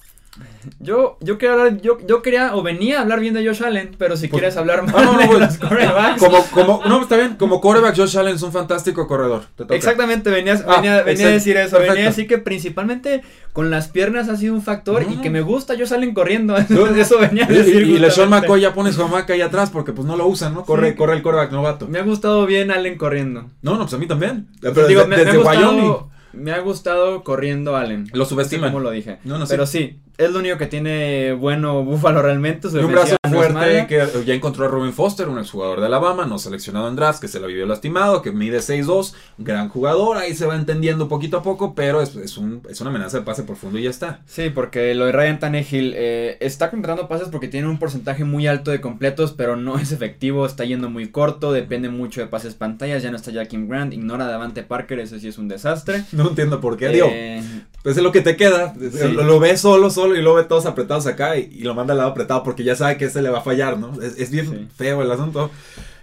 [0.80, 3.92] Yo, yo quería hablar, yo, yo quería o venía a hablar bien de Josh Allen,
[3.98, 6.22] pero si Pues- quieres hablar más no, no, de pues, los quarterbacks.
[6.22, 7.36] Como, como, no, está bien.
[7.38, 9.44] Como quarterback, Josh Allen es un fantástico corredor.
[9.70, 11.72] Exactamente, venías, Ah, venía, venía a decir eso.
[11.72, 11.94] perfecto.
[11.94, 13.24] Venía a decir que principalmente
[13.54, 16.56] con las piernas ha sido un factor y que me gusta, ellos salen corriendo.
[16.98, 17.76] Eso venía a Y, decir.
[17.76, 18.48] y, y LeSean justamente.
[18.48, 20.64] McCoy ya pone su hamaca ahí atrás porque pues no lo usan, ¿no?
[20.66, 20.96] Corre, Sí.
[20.98, 21.88] corre el quarterback novato.
[21.88, 23.46] Me ha gustado bien Allen corriendo.
[23.62, 24.48] No, no, pues a mí también.
[24.62, 25.96] Digo, Pero me, desde, me ha desde gustado, Wyoming.
[26.34, 28.10] me ha gustado corriendo Allen.
[28.14, 28.72] Lo subestiman.
[28.72, 29.18] Como lo dije.
[29.24, 29.46] No, no.
[29.48, 32.70] Pero sí, es lo único que tiene bueno Búfalo realmente.
[32.70, 35.86] Su Y un brazo no fuerte que ya encontró a Robin Foster, un exjugador de
[35.86, 39.70] Alabama, no seleccionado en draft, que se lo vivió lastimado, que mide 6'2, un gran
[39.70, 43.20] jugador, ahí se va entendiendo poquito a poco, pero es, es, un, es una amenaza
[43.20, 44.20] de pase profundo y ya está.
[44.26, 48.46] Sí, porque lo de Ryan Tannehill eh, está completando pases porque tiene un porcentaje muy
[48.46, 52.56] alto de completos, pero no es efectivo, está yendo muy corto, depende mucho de pases
[52.56, 56.04] pantallas, ya no está Jakim Grant, ignora a Davante Parker, ese sí es un desastre.
[56.20, 57.42] No entiendo por qué, digo, Eh,
[57.84, 59.08] pues es lo que te queda, Sí.
[59.12, 61.94] lo, lo ve solo, solo y lo ve todos apretados acá y, y lo manda
[61.94, 64.02] al lado apretado porque ya sabe que ese le va a fallar, ¿no?
[64.02, 64.68] Es, es bien Sí.
[64.76, 65.50] feo el asunto.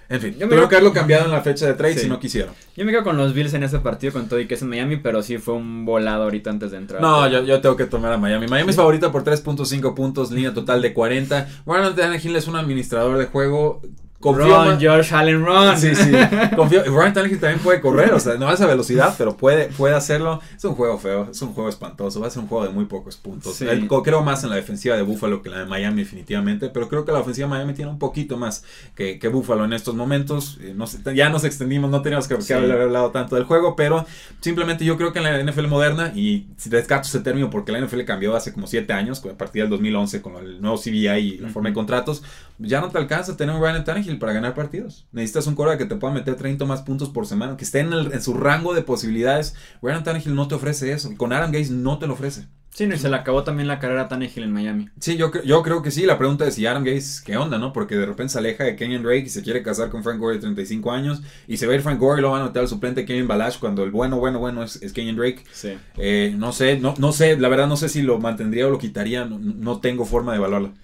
[0.08, 2.00] En fin, Yo creo que haberlo cambiado en la fecha de trade Sí.
[2.02, 2.54] si no quisieron.
[2.76, 4.68] yo me quedo con los Bills en ese partido con todo y que es en
[4.68, 7.00] Miami, pero sí fue un volado ahorita antes de entrar.
[7.02, 8.46] No, yo, yo tengo que tomar a Miami.
[8.46, 11.48] Miami es favorita por 3.5 puntos, línea total de 40.
[11.66, 13.82] Ryan Tannehill es un administrador de juego.
[14.20, 15.78] Confío Ron, Josh Allen, Ron.
[15.78, 16.10] Sí, sí.
[16.56, 16.82] Confío.
[16.84, 20.40] Ryan Tannehill también puede correr, o sea, no a esa velocidad, pero puede, puede hacerlo.
[20.56, 22.86] Es un juego feo, es un juego espantoso, va a ser un juego de muy
[22.86, 23.54] pocos puntos.
[23.56, 23.66] Sí.
[23.68, 27.04] El- creo más en la defensiva de Buffalo que la de Miami definitivamente, pero creo
[27.04, 30.58] que la ofensiva de Miami tiene un poquito más que, que Buffalo en estos momentos.
[30.60, 30.74] Eh,
[31.14, 32.52] ya nos extendimos, no teníamos que, Sí.
[32.52, 34.06] haber hablado tanto del juego, pero
[34.40, 37.78] simplemente yo creo que en la NFL moderna, y si descarto ese término porque la
[37.80, 41.38] NFL cambió hace como 7 años, a partir del 2011 con el nuevo CBI y
[41.38, 42.22] la forma de contratos,
[42.58, 45.06] ya no te alcanza tener un Ryan Tannehill para ganar partidos.
[45.12, 47.92] Necesitas un quarterback que te pueda meter 30 más puntos por semana, que esté en,
[47.92, 49.54] el- en su rango de posibilidades.
[49.82, 51.10] Ryan Tannehill no te ofrece eso.
[51.12, 52.46] Y con Adam Gaze no te lo ofrece.
[52.70, 54.90] Sí, no, y se le acabó también la carrera a Tannehill en Miami.
[55.00, 56.04] Sí, yo, yo creo que sí.
[56.04, 57.72] La pregunta es si Adam Gaze, ¿qué onda, no?
[57.72, 60.34] Porque de repente se aleja de Kenyon Drake y se quiere casar con Frank Gore
[60.34, 61.22] de 35 años.
[61.48, 63.28] Y se va a ir Frank Gore y lo van a meter al suplente Kenyon
[63.28, 65.42] Balash cuando el bueno, bueno, bueno es, es Kenyon Drake.
[65.52, 65.70] Sí.
[65.96, 68.78] Eh, no sé, no, no sé, la verdad no sé si lo mantendría o lo
[68.78, 69.24] quitaría.
[69.24, 70.74] No, no tengo forma de evaluarlo.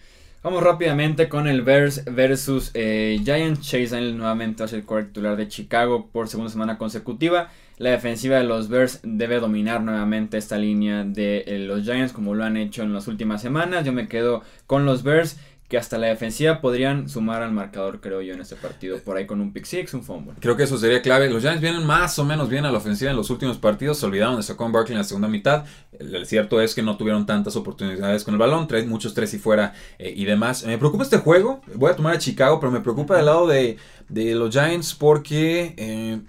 [0.42, 3.60] Vamos rápidamente con el Bears versus eh, Giants.
[3.60, 7.50] Chase Daniel nuevamente va a ser titular de Chicago por segunda semana consecutiva.
[7.78, 12.34] La defensiva de los Bears debe dominar nuevamente esta línea de eh, los Giants como
[12.34, 13.84] lo han hecho en las últimas semanas.
[13.84, 15.38] Yo me quedo con los Bears
[15.72, 18.98] que hasta la defensiva podrían sumar al marcador creo yo en este partido.
[18.98, 20.34] Por ahí con un pick six, un fumble.
[20.38, 21.30] Creo que eso sería clave.
[21.30, 23.96] Los Giants vienen más o menos bien a la ofensiva en los últimos partidos.
[23.96, 25.64] Se olvidaron de Saquon Barkley en la segunda mitad.
[25.98, 28.68] El, cierto es que no tuvieron tantas oportunidades con el balón.
[28.68, 30.66] Tres, muchos tres y fuera eh, y demás.
[30.66, 31.62] Me preocupa este juego.
[31.74, 33.78] Voy a tomar a Chicago, pero me preocupa del lado de,
[34.10, 35.72] de los Giants porque...
[35.78, 36.20] eh,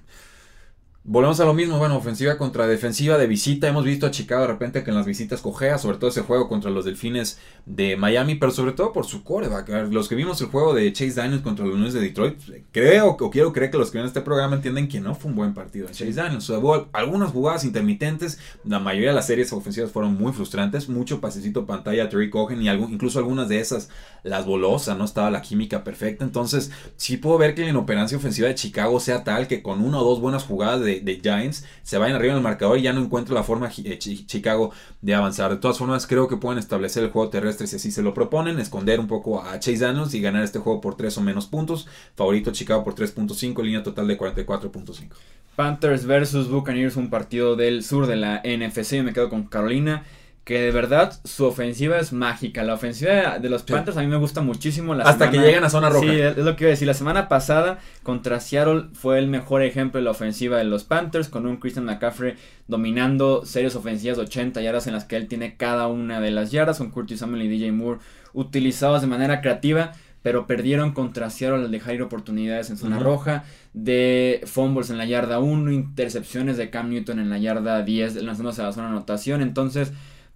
[1.05, 3.67] Volvemos a lo mismo, bueno, ofensiva contra defensiva de visita.
[3.67, 6.47] Hemos visto a Chicago de repente que en las visitas cojea, sobre todo ese juego
[6.47, 9.67] contra los Delfines de Miami, pero sobre todo por su coreback.
[9.91, 12.39] Los que vimos el juego de Chase Daniels contra los Lunes de Detroit,
[12.71, 15.35] creo o quiero creer que los que ven este programa entienden que no fue un
[15.35, 16.49] buen partido de Chase Daniels.
[16.49, 20.87] O sea, hubo algunas jugadas intermitentes, la mayoría de las series ofensivas fueron muy frustrantes,
[20.87, 23.89] mucho pasecito pantalla a Terry Cohen y algún, incluso algunas de esas
[24.23, 26.23] las voló, o sea, no estaba la química perfecta.
[26.23, 29.99] Entonces, sí puedo ver que la inoperancia ofensiva de Chicago sea tal que con una
[29.99, 32.93] o dos buenas jugadas de, de Giants se vayan arriba en el marcador y ya
[32.93, 35.51] no encuentro la forma eh, Chi- Chicago de avanzar.
[35.51, 38.59] De todas formas, creo que pueden establecer el juego terrestre si así se lo proponen,
[38.59, 41.87] esconder un poco a Chase Daniels y ganar este juego por 3 o menos puntos.
[42.15, 45.09] Favorito Chicago por 3.5, línea total de 44.5.
[45.55, 49.03] Panthers versus Buccaneers, un partido del sur de la NFC.
[49.03, 50.03] Me quedo con Carolina.
[50.43, 52.63] Que de verdad su ofensiva es mágica.
[52.63, 53.71] La ofensiva de los Sí.
[53.71, 54.93] Panthers a mí me gusta muchísimo.
[54.93, 56.05] La Hasta que llegan a zona roja.
[56.05, 56.85] Sí, es lo que iba a decir.
[56.85, 61.29] La semana pasada contra Seattle fue el mejor ejemplo de la ofensiva de los Panthers.
[61.29, 62.35] Con un Christian McCaffrey
[62.67, 66.51] dominando series ofensivas de 80 yardas en las que él tiene cada una de las
[66.51, 66.77] yardas.
[66.77, 68.01] Con Curtis Samuel y DJ Moore
[68.33, 69.93] utilizados de manera creativa.
[70.23, 73.45] Pero perdieron contra Seattle al dejar ir oportunidades en zona roja.
[73.73, 75.71] De fumbles en la yarda 1.
[75.71, 78.23] Intercepciones de Cam Newton en la yarda 10.
[78.23, 79.41] Lanzándose a la zona de anotación.
[79.41, 79.93] Entonces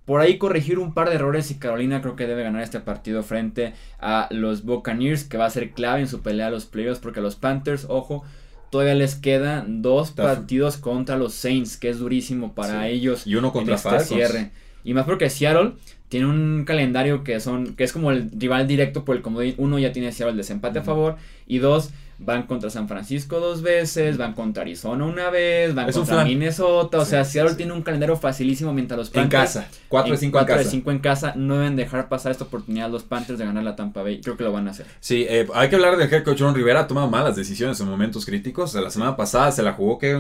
[0.08, 3.22] por ahí corregir un par de errores y Carolina creo que debe ganar este partido
[3.22, 7.00] frente a los Buccaneers, que va a ser clave en su pelea a los playoffs,
[7.00, 8.24] porque a los Panthers, ojo,
[8.72, 12.88] todavía les quedan dos partidos contra los Saints, que es durísimo para Sí.
[12.93, 14.08] ellos Y uno en contra este Falcons.
[14.08, 14.52] cierre.
[14.84, 15.74] Y más porque Seattle
[16.08, 19.56] tiene un calendario que son que es como el rival directo por el comodín.
[19.58, 21.17] Uno ya tiene Seattle el desempate a favor
[21.48, 25.95] y dos van contra San Francisco dos veces, van contra Arizona una vez, van Es
[25.95, 26.23] contra.
[26.25, 27.58] Minnesota, o Sí, sea, Seattle sí.
[27.58, 29.67] tiene un calendario facilísimo mientras los En Panthers casa.
[29.88, 30.71] 4 de 5 en 4 de casa.
[30.71, 31.34] 5 en casa.
[31.36, 34.21] No deben dejar pasar esta oportunidad los Panthers de ganar la Tampa Bay.
[34.21, 34.86] Creo que lo van a hacer.
[34.99, 36.82] Sí, eh, hay que hablar del head coach Ron Rivera.
[36.82, 38.73] Ha tomado malas decisiones en momentos críticos.
[38.73, 40.13] La semana pasada se la jugó que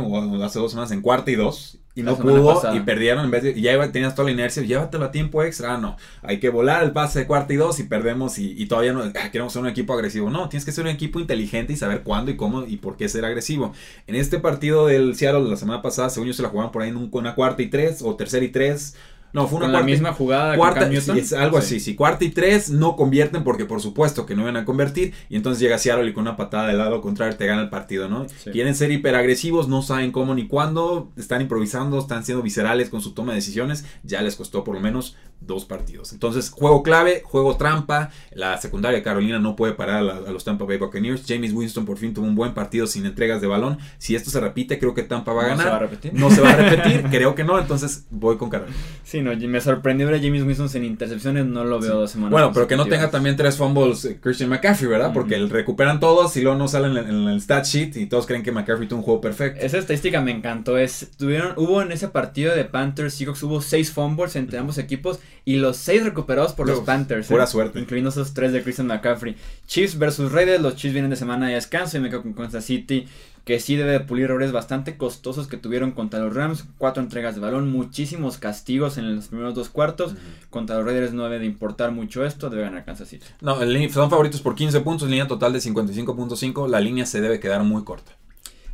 [0.43, 1.77] hace dos semanas en cuarta y dos.
[1.97, 5.05] Y no pudo y perdieron en vez de, y ya tenías toda la inercia, llévatelo
[5.05, 7.83] a tiempo extra, ah, no, hay que volar el pase de cuarta y dos y
[7.85, 10.91] perdemos y, todavía no ah, queremos ser un equipo agresivo, no, tienes que ser un
[10.91, 13.73] equipo inteligente y saber cuándo y cómo y por qué ser agresivo.
[14.05, 16.83] En este partido del Seattle de la semana pasada, según yo se la jugaban por
[16.83, 18.95] ahí en una cuarta y tres o tercera y tres,
[19.33, 20.55] no, fue una la misma jugada.
[20.55, 21.79] Cuarta, es algo así.
[21.79, 25.35] Si cuarta y tres no convierten porque por supuesto que no iban a convertir y
[25.35, 28.25] entonces llega Seattle y con una patada del lado contrario te gana el partido, ¿no?
[28.51, 33.13] Quieren ser hiperagresivos, no saben cómo ni cuándo, están improvisando, están siendo viscerales con su
[33.13, 36.13] toma de decisiones, ya les costó por lo menos dos partidos.
[36.13, 40.65] Entonces, juego clave, juego trampa, la secundaria de Carolina no puede parar a, los Tampa
[40.65, 41.23] Bay Buccaneers.
[41.27, 43.77] James Winston por fin tuvo un buen partido sin entregas de balón.
[43.97, 45.57] Si esto se repite, creo que Tampa va a ganar.
[45.57, 46.13] ¿No se va a repetir?
[46.13, 48.75] No se va a repetir, creo que no, entonces voy con Carolina.
[49.03, 52.31] Sí, no, me sorprendió ver a James Winston sin intercepciones, no lo veo dos semanas.
[52.31, 55.13] Bueno, pero que no tenga también tres fumbles eh, Christian McCaffrey, ¿verdad?
[55.13, 58.51] Porque recuperan todos y luego no salen en, el stat sheet y todos creen que
[58.51, 59.63] McCaffrey tuvo un juego perfecto.
[59.63, 60.77] Esa estadística me encantó.
[60.77, 65.19] Es, tuvieron, hubo en ese partido de Panthers Seahawks, hubo seis fumbles entre ambos equipos
[65.45, 67.27] y los seis recuperados por los Panthers.
[67.27, 67.47] Pura ¿eh?
[67.47, 67.79] suerte.
[67.79, 69.35] Incluyendo esos tres de Christian McCaffrey.
[69.65, 70.61] Chiefs versus Raiders.
[70.61, 73.07] Los Chiefs vienen de semana de descanso y me quedo con Kansas City
[73.47, 77.33] que sí debe de pulir errores bastante costosos que tuvieron contra los Rams, cuatro entregas
[77.33, 80.15] de balón, muchísimos castigos en los primeros dos cuartos,
[80.49, 83.25] contra los Raiders no debe de importar mucho esto, debe ganar Kansas City.
[83.39, 83.55] No,
[83.89, 87.85] son favoritos por 15 puntos, línea total de 55.5, la línea se debe quedar muy
[87.85, 88.11] corta.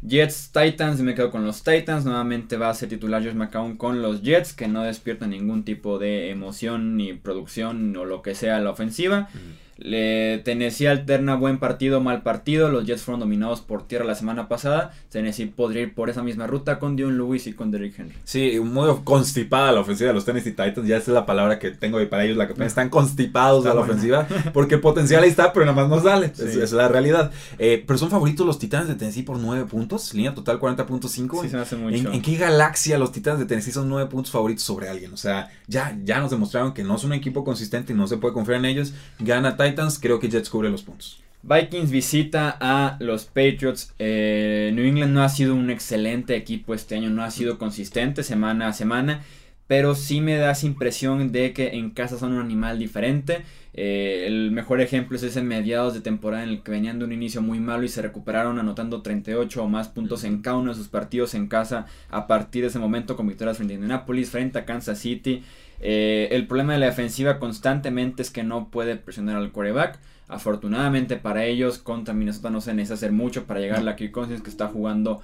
[0.05, 2.03] Jets Titans, me quedo con los Titans.
[2.03, 5.97] Nuevamente va a ser titular Josh McCown con los Jets, que no despierta ningún tipo
[5.97, 9.29] de emoción ni producción o lo que sea la ofensiva.
[9.77, 12.69] Le, Tennessee alterna buen partido, mal partido.
[12.69, 14.93] Los Jets fueron dominados por tierra la semana pasada.
[15.09, 18.15] Tennessee podría ir por esa misma ruta con Dion Lewis y con Derrick Henry.
[18.23, 20.87] Sí, muy constipada la ofensiva de los Tennessee Titans.
[20.87, 22.37] Ya esa es la palabra que tengo para ellos.
[22.37, 24.27] La que están constipados a la ofensiva.
[24.53, 26.27] Porque el potencial ahí está, pero nada más no sale.
[26.27, 27.31] Esa es la realidad.
[27.57, 30.13] Eh, pero son favoritos los Titanes de Tennessee por 9 puntos.
[30.13, 31.41] Línea total 40.5.
[31.41, 32.11] Sí, se me hace mucho.
[32.11, 35.13] ¿En, qué galaxia los Titanes de Tennessee son 9 puntos favoritos sobre alguien?
[35.13, 38.17] O sea, ya, ya nos demostraron que no es un equipo consistente y no se
[38.17, 38.93] puede confiar en ellos.
[39.19, 41.23] Gana Titans, creo que Jets cubre los puntos.
[41.43, 43.93] Vikings visita a los Patriots.
[43.99, 48.23] Eh, New England no ha sido un excelente equipo este año, no ha sido consistente
[48.23, 49.23] semana a semana,
[49.67, 53.43] pero sí me da esa impresión de que en casa son un animal diferente.
[53.73, 57.11] Eh, el mejor ejemplo es ese mediados de temporada en el que venían de un
[57.11, 60.77] inicio muy malo y se recuperaron anotando 38 o más puntos en cada uno de
[60.77, 64.59] sus partidos en casa a partir de ese momento con victorias frente a Indianapolis, frente
[64.59, 65.43] a Kansas City.
[65.85, 69.99] Eh, el problema de la defensiva constantemente es que no puede presionar al quarterback.
[70.29, 74.13] Afortunadamente para ellos, contra Minnesota no se necesita hacer mucho para llegar a la Kirk
[74.13, 75.21] Cousins que está jugando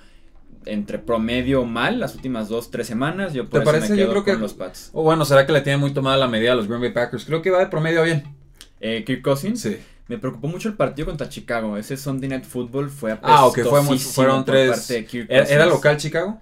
[0.66, 3.34] entre promedio mal las últimas dos, tres semanas.
[3.34, 3.96] Yo por ¿Te parece?
[3.96, 4.90] yo creo que, los Pats.
[4.92, 7.24] O bueno, será que le tiene muy tomada la medida a los Green Bay Packers.
[7.24, 8.24] Creo que va de promedio bien.
[8.82, 9.62] Eh, Kirk Cousins.
[9.62, 9.78] Sí.
[10.10, 11.78] Me preocupó mucho el partido contra Chicago.
[11.78, 14.92] Ese Sunday Night Football fue Ah, ok, fue muy, fueron tres.
[15.30, 16.42] ¿Era local Chicago?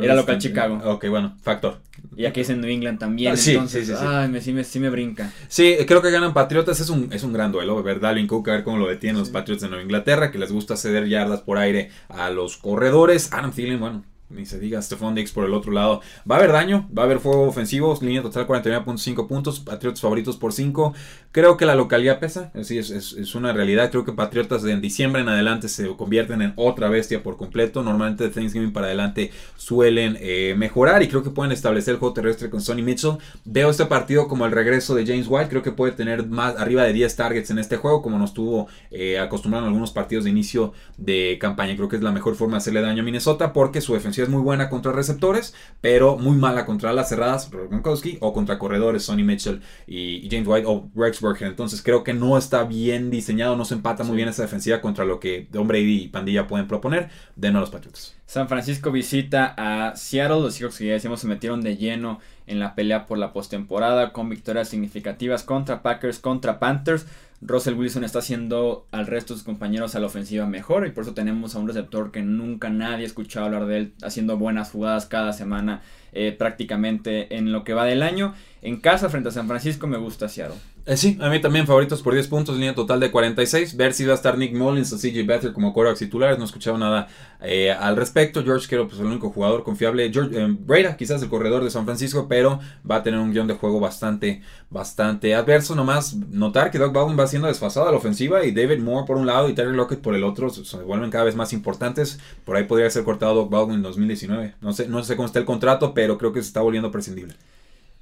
[0.00, 0.80] Era local Chicago.
[0.84, 1.80] Ok, bueno, factor.
[2.16, 3.34] Y aquí es en New England también.
[3.34, 5.32] Ah, entonces, Ay, me, sí, me, sí me brinca.
[5.48, 6.80] Sí, creo que ganan Patriotas.
[6.80, 7.82] Es un, es un gran duelo.
[7.82, 10.52] Ver Dalvin Cook, a ver cómo lo detienen los Patriots de Nueva Inglaterra, que les
[10.52, 13.32] gusta ceder yardas por aire a los corredores.
[13.32, 16.00] Adam Thielen, bueno, ni se diga Stephon Dix por el otro lado.
[16.30, 20.36] Va a haber daño, va a haber fuego ofensivo, línea total 49.5 puntos, Patriotas favoritos
[20.36, 20.94] por 5.
[21.30, 23.90] Creo que la localidad pesa, sí, es, es, una realidad.
[23.90, 27.82] Creo que Patriotas en diciembre en adelante se convierten en otra bestia por completo.
[27.82, 32.14] Normalmente de Thanksgiving para adelante suelen eh, mejorar y creo que pueden establecer el juego
[32.14, 33.18] terrestre con Sonny Mitchell.
[33.44, 35.48] Veo este partido como el regreso de James White.
[35.48, 38.68] Creo que puede tener más arriba de 10 targets en este juego, como nos tuvo
[38.90, 41.76] eh, acostumbrado en algunos partidos de inicio de campaña.
[41.76, 44.30] Creo que es la mejor forma de hacerle daño a Minnesota porque su defensiva es
[44.30, 49.22] muy buena contra receptores, pero muy mala contra las cerradas, Gronkowski, o contra corredores, Sonny
[49.22, 51.48] Mitchell y, James White o Rex Burkhead.
[51.48, 55.04] Entonces creo que no está bien diseñado, no se empata muy bien esa defensiva contra
[55.04, 57.10] lo que Brady y Pandilla pueden proponer.
[57.36, 58.16] de a los Patriots.
[58.26, 60.40] San Francisco visita a Seattle.
[60.40, 64.12] Los Seahawks que ya decíamos se metieron de lleno en la pelea por la postemporada
[64.12, 67.06] con victorias significativas contra Packers, contra Panthers.
[67.40, 71.04] Russell Wilson está haciendo al resto de sus compañeros a la ofensiva mejor y por
[71.04, 74.70] eso tenemos a un receptor que nunca nadie ha escuchado hablar de él haciendo buenas
[74.70, 78.34] jugadas cada semana eh, prácticamente en lo que va del año.
[78.62, 80.73] En casa frente a San Francisco me gusta Seattle.
[80.86, 83.74] Eh, sí, a mí también favoritos por 10 puntos, línea total de 46.
[83.74, 86.36] Ver si va a estar Nick Mullins o CJ Better como quarterbacks titulares.
[86.36, 87.08] No he escuchado nada
[87.40, 88.44] eh, al respecto.
[88.44, 90.10] George Kittle, pues el único jugador confiable.
[90.12, 93.46] George eh, Breda, quizás el corredor de San Francisco, pero va a tener un guion
[93.46, 95.74] de juego bastante, bastante adverso.
[95.74, 99.16] Nomás notar que Doug Baldwin va siendo desfasado a la ofensiva y David Moore por
[99.16, 102.20] un lado y Terry Lockett por el otro se vuelven cada vez más importantes.
[102.44, 104.56] Por ahí podría ser cortado Doug Baldwin en 2019.
[104.60, 107.36] No sé, no sé cómo está el contrato, pero creo que se está volviendo prescindible.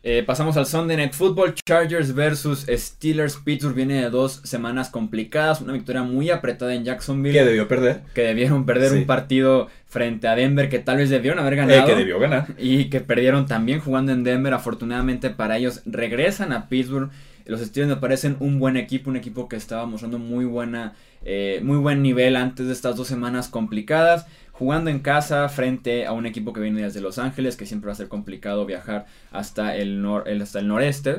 [0.05, 1.55] Eh, pasamos al Sunday Night Football.
[1.65, 3.37] Chargers versus Steelers.
[3.37, 5.61] Pittsburgh viene de dos semanas complicadas.
[5.61, 7.39] Una victoria muy apretada en Jacksonville.
[7.39, 8.03] Que debió perder.
[8.13, 11.83] Que debieron perder un partido frente a Denver que tal vez debieron haber ganado.
[11.83, 12.49] Eh, que debió ganar.
[12.59, 14.53] Y que perdieron también jugando en Denver.
[14.55, 17.11] Afortunadamente para ellos regresan a Pittsburgh.
[17.45, 19.09] Los Steelers me parecen un buen equipo.
[19.09, 20.95] Un equipo que estaba mostrando muy buena.
[21.25, 24.27] Eh, muy buen nivel antes de estas dos semanas complicadas
[24.63, 27.95] jugando en casa frente a un equipo que viene desde Los Ángeles, que siempre va
[27.95, 30.07] a ser complicado viajar hasta el,
[30.41, 31.17] hasta el noreste,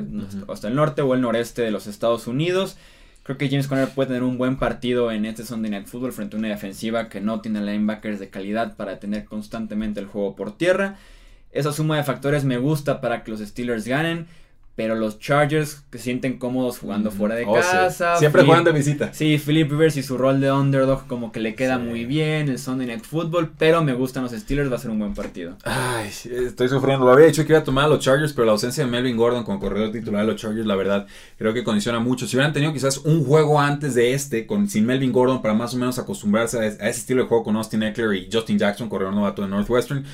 [0.48, 2.78] hasta el norte o el noreste de los Estados Unidos.
[3.22, 6.36] Creo que James Conner puede tener un buen partido en este Sunday Night Football frente
[6.36, 10.56] a una defensiva que no tiene linebackers de calidad para tener constantemente el juego por
[10.56, 10.96] tierra.
[11.52, 14.26] Esa suma de factores me gusta para que los Steelers ganen.
[14.76, 18.16] Pero los Chargers que se sienten cómodos jugando fuera de oh, casa.
[18.16, 19.12] Siempre juegan de visita.
[19.12, 22.58] Sí, Philip Rivers y su rol de underdog como que le queda muy bien, el
[22.58, 25.56] Sunday Night Football, pero me gustan los Steelers, va a ser un buen partido.
[25.64, 27.06] Ay, estoy sufriendo.
[27.06, 29.16] Lo había dicho que iba a tomar a los Chargers, pero la ausencia de Melvin
[29.16, 31.06] Gordon como corredor titular de los Chargers, la verdad,
[31.38, 32.26] creo que condiciona mucho.
[32.26, 35.74] Si hubieran tenido quizás un juego antes de este, con sin Melvin Gordon, para más
[35.74, 38.88] o menos acostumbrarse a, a ese estilo de juego con Austin Eckler y Justin Jackson,
[38.88, 40.04] corredor novato de Northwestern,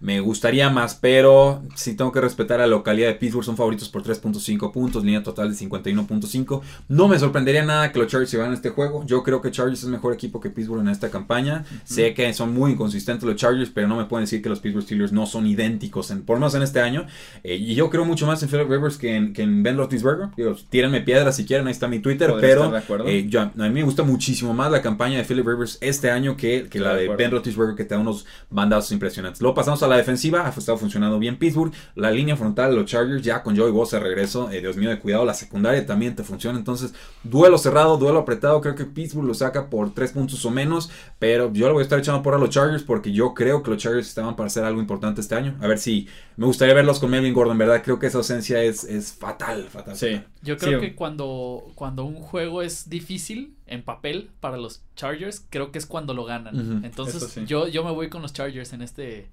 [0.00, 3.44] me gustaría más, pero si tengo que respetar a la localidad de Pittsburgh.
[3.44, 6.62] Son favoritos por 3.5 puntos, línea total de 51.5.
[6.88, 9.04] No me sorprendería nada que los Chargers se vayan a este juego.
[9.06, 11.64] Yo creo que Chargers es mejor equipo que Pittsburgh en esta campaña.
[11.84, 14.84] Sé que son muy inconsistentes los Chargers, pero no me pueden decir que los Pittsburgh
[14.84, 17.06] Steelers no son idénticos, en, por menos en este año.
[17.44, 20.28] Eh, y yo creo mucho más en Philip Rivers que en, que en Ben Roethlisberger.
[20.36, 22.32] Digo, tírenme piedras si quieren, ahí está mi Twitter.
[22.40, 22.72] pero
[23.06, 26.36] eh, yo, a mí me gusta muchísimo más la campaña de Philip Rivers este año
[26.36, 29.42] que, que la de, Ben Roethlisberger, que te da unos bandazos impresionantes.
[29.42, 31.72] Luego pasamos a la defensiva, ha estado funcionando bien Pittsburgh.
[31.94, 34.50] La línea frontal de los Chargers ya con Joey Bosa regreso.
[34.50, 35.24] Eh, Dios mío, de cuidado.
[35.24, 36.58] La secundaria también te funciona.
[36.58, 38.60] Entonces, duelo cerrado, duelo apretado.
[38.60, 40.90] Creo que Pittsburgh lo saca por tres puntos o menos.
[41.18, 43.70] Pero yo le voy a estar echando por a los Chargers porque yo creo que
[43.70, 45.56] los Chargers estaban para hacer algo importante este año.
[45.60, 47.82] A ver si me gustaría verlos con Melvin Gordon, ¿verdad?
[47.84, 49.96] Creo que esa ausencia es, es fatal, fatal.
[49.96, 50.22] Sí.
[50.42, 55.70] Yo creo que cuando, cuando un juego es difícil en papel para los Chargers, creo
[55.70, 56.84] que es cuando lo ganan.
[56.84, 59.28] Entonces, yo, yo me voy con los Chargers en este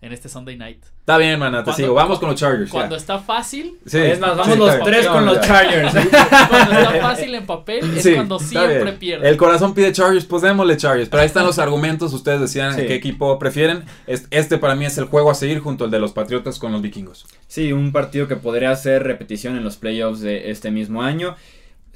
[0.00, 0.84] en este Sunday night.
[1.00, 1.94] Está bien, mana, te sigo.
[1.94, 2.70] Vamos con los Chargers.
[2.70, 3.78] Cuando está fácil.
[3.86, 5.92] Sí, es más, vamos los tres con los Chargers.
[6.48, 9.28] cuando está fácil en papel es cuando siempre pierde.
[9.28, 11.08] El corazón pide Chargers, pues démosle Chargers.
[11.08, 12.12] Pero ahí están los argumentos.
[12.12, 13.84] Ustedes decían qué equipo prefieren.
[14.06, 16.82] Este para mí es el juego a seguir junto al de los Patriotas con los
[16.82, 17.26] Vikingos.
[17.46, 21.36] Sí, un partido que podría ser repetición en los playoffs de este mismo año.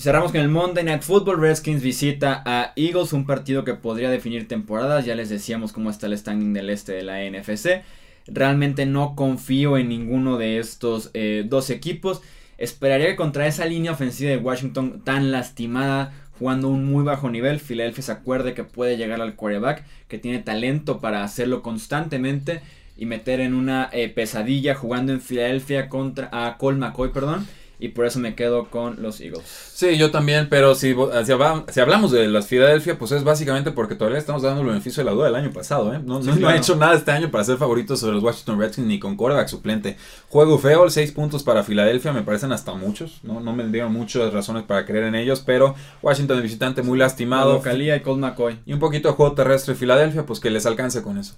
[0.00, 1.42] Cerramos con el Monday Night Football.
[1.42, 5.04] Redskins visita a Eagles, un partido que podría definir temporadas.
[5.04, 7.82] Ya les decíamos cómo está el standing del este de la NFC.
[8.26, 12.22] Realmente no confío en ninguno de estos eh, dos equipos.
[12.56, 17.60] Esperaría que contra esa línea ofensiva de Washington tan lastimada, jugando un muy bajo nivel,
[17.60, 22.62] Philadelphia se acuerde que puede llegar al quarterback, que tiene talento para hacerlo constantemente
[22.96, 27.46] y meter en una eh, pesadilla jugando en Filadelfia contra a Cole McCoy, perdón
[27.80, 29.42] y por eso me quedo con los Eagles.
[29.44, 34.18] Sí, yo también, pero si, si, hablamos de las Filadelfia, pues es básicamente porque todavía
[34.18, 36.00] estamos dando el beneficio de la duda del año pasado, ¿eh?
[36.04, 38.98] No, no, ha hecho nada este año para ser favoritos sobre los Washington Redskins ni
[38.98, 39.96] con quarterback suplente.
[40.28, 43.40] Juego feo, seis puntos para Filadelfia, me parecen hasta muchos, ¿no?
[43.40, 47.54] No me dieron muchas razones para creer en ellos, pero Washington de visitante muy lastimado.
[47.54, 48.58] Localía y Colt McCoy.
[48.66, 51.34] Y un poquito de juego terrestre Filadelfia, pues que les alcance con eso.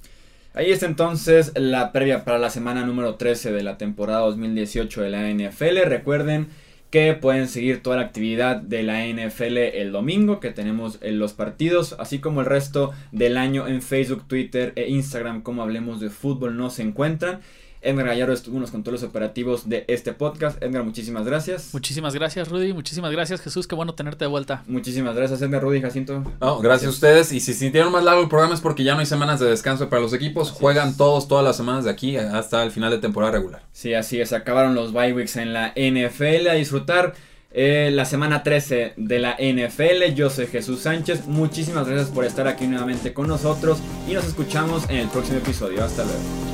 [0.55, 5.09] Ahí está entonces la previa para la semana número 13 de la temporada 2018 de
[5.09, 5.79] la NFL.
[5.87, 6.49] Recuerden
[6.91, 11.33] que pueden seguir toda la actividad de la NFL el domingo, que tenemos en los
[11.33, 16.11] partidos, así como el resto del año en Facebook, Twitter e Instagram, como hablemos de
[16.11, 17.41] fútbol, no se encuentran.
[17.83, 20.63] Edgar Gallardo estuvo unos controles operativos de este podcast.
[20.63, 21.71] Edgar, muchísimas gracias.
[21.73, 22.73] Muchísimas gracias, Rudy.
[22.73, 23.67] Muchísimas gracias, Jesús.
[23.67, 24.63] Qué bueno tenerte de vuelta.
[24.67, 26.25] Muchísimas gracias, Edgar, Rudy, Jacinto.
[26.41, 27.33] No, gracias, a ustedes.
[27.33, 29.89] Y si sintieron más largo el programa es porque ya no hay semanas de descanso
[29.89, 30.51] para los equipos.
[30.51, 33.63] Juegan todos, todas las semanas de aquí hasta el final de temporada regular.
[33.73, 34.33] Sí, así es.
[34.33, 36.49] Acabaron los bye weeks en la NFL.
[36.49, 37.15] A disfrutar.
[37.55, 40.15] Eh, la semana 13 de la NFL.
[40.15, 41.27] Yo soy Jesús Sánchez.
[41.27, 43.79] Muchísimas gracias por estar aquí nuevamente con nosotros
[44.09, 45.85] y nos escuchamos en el próximo episodio.
[45.85, 46.52] Hasta luego.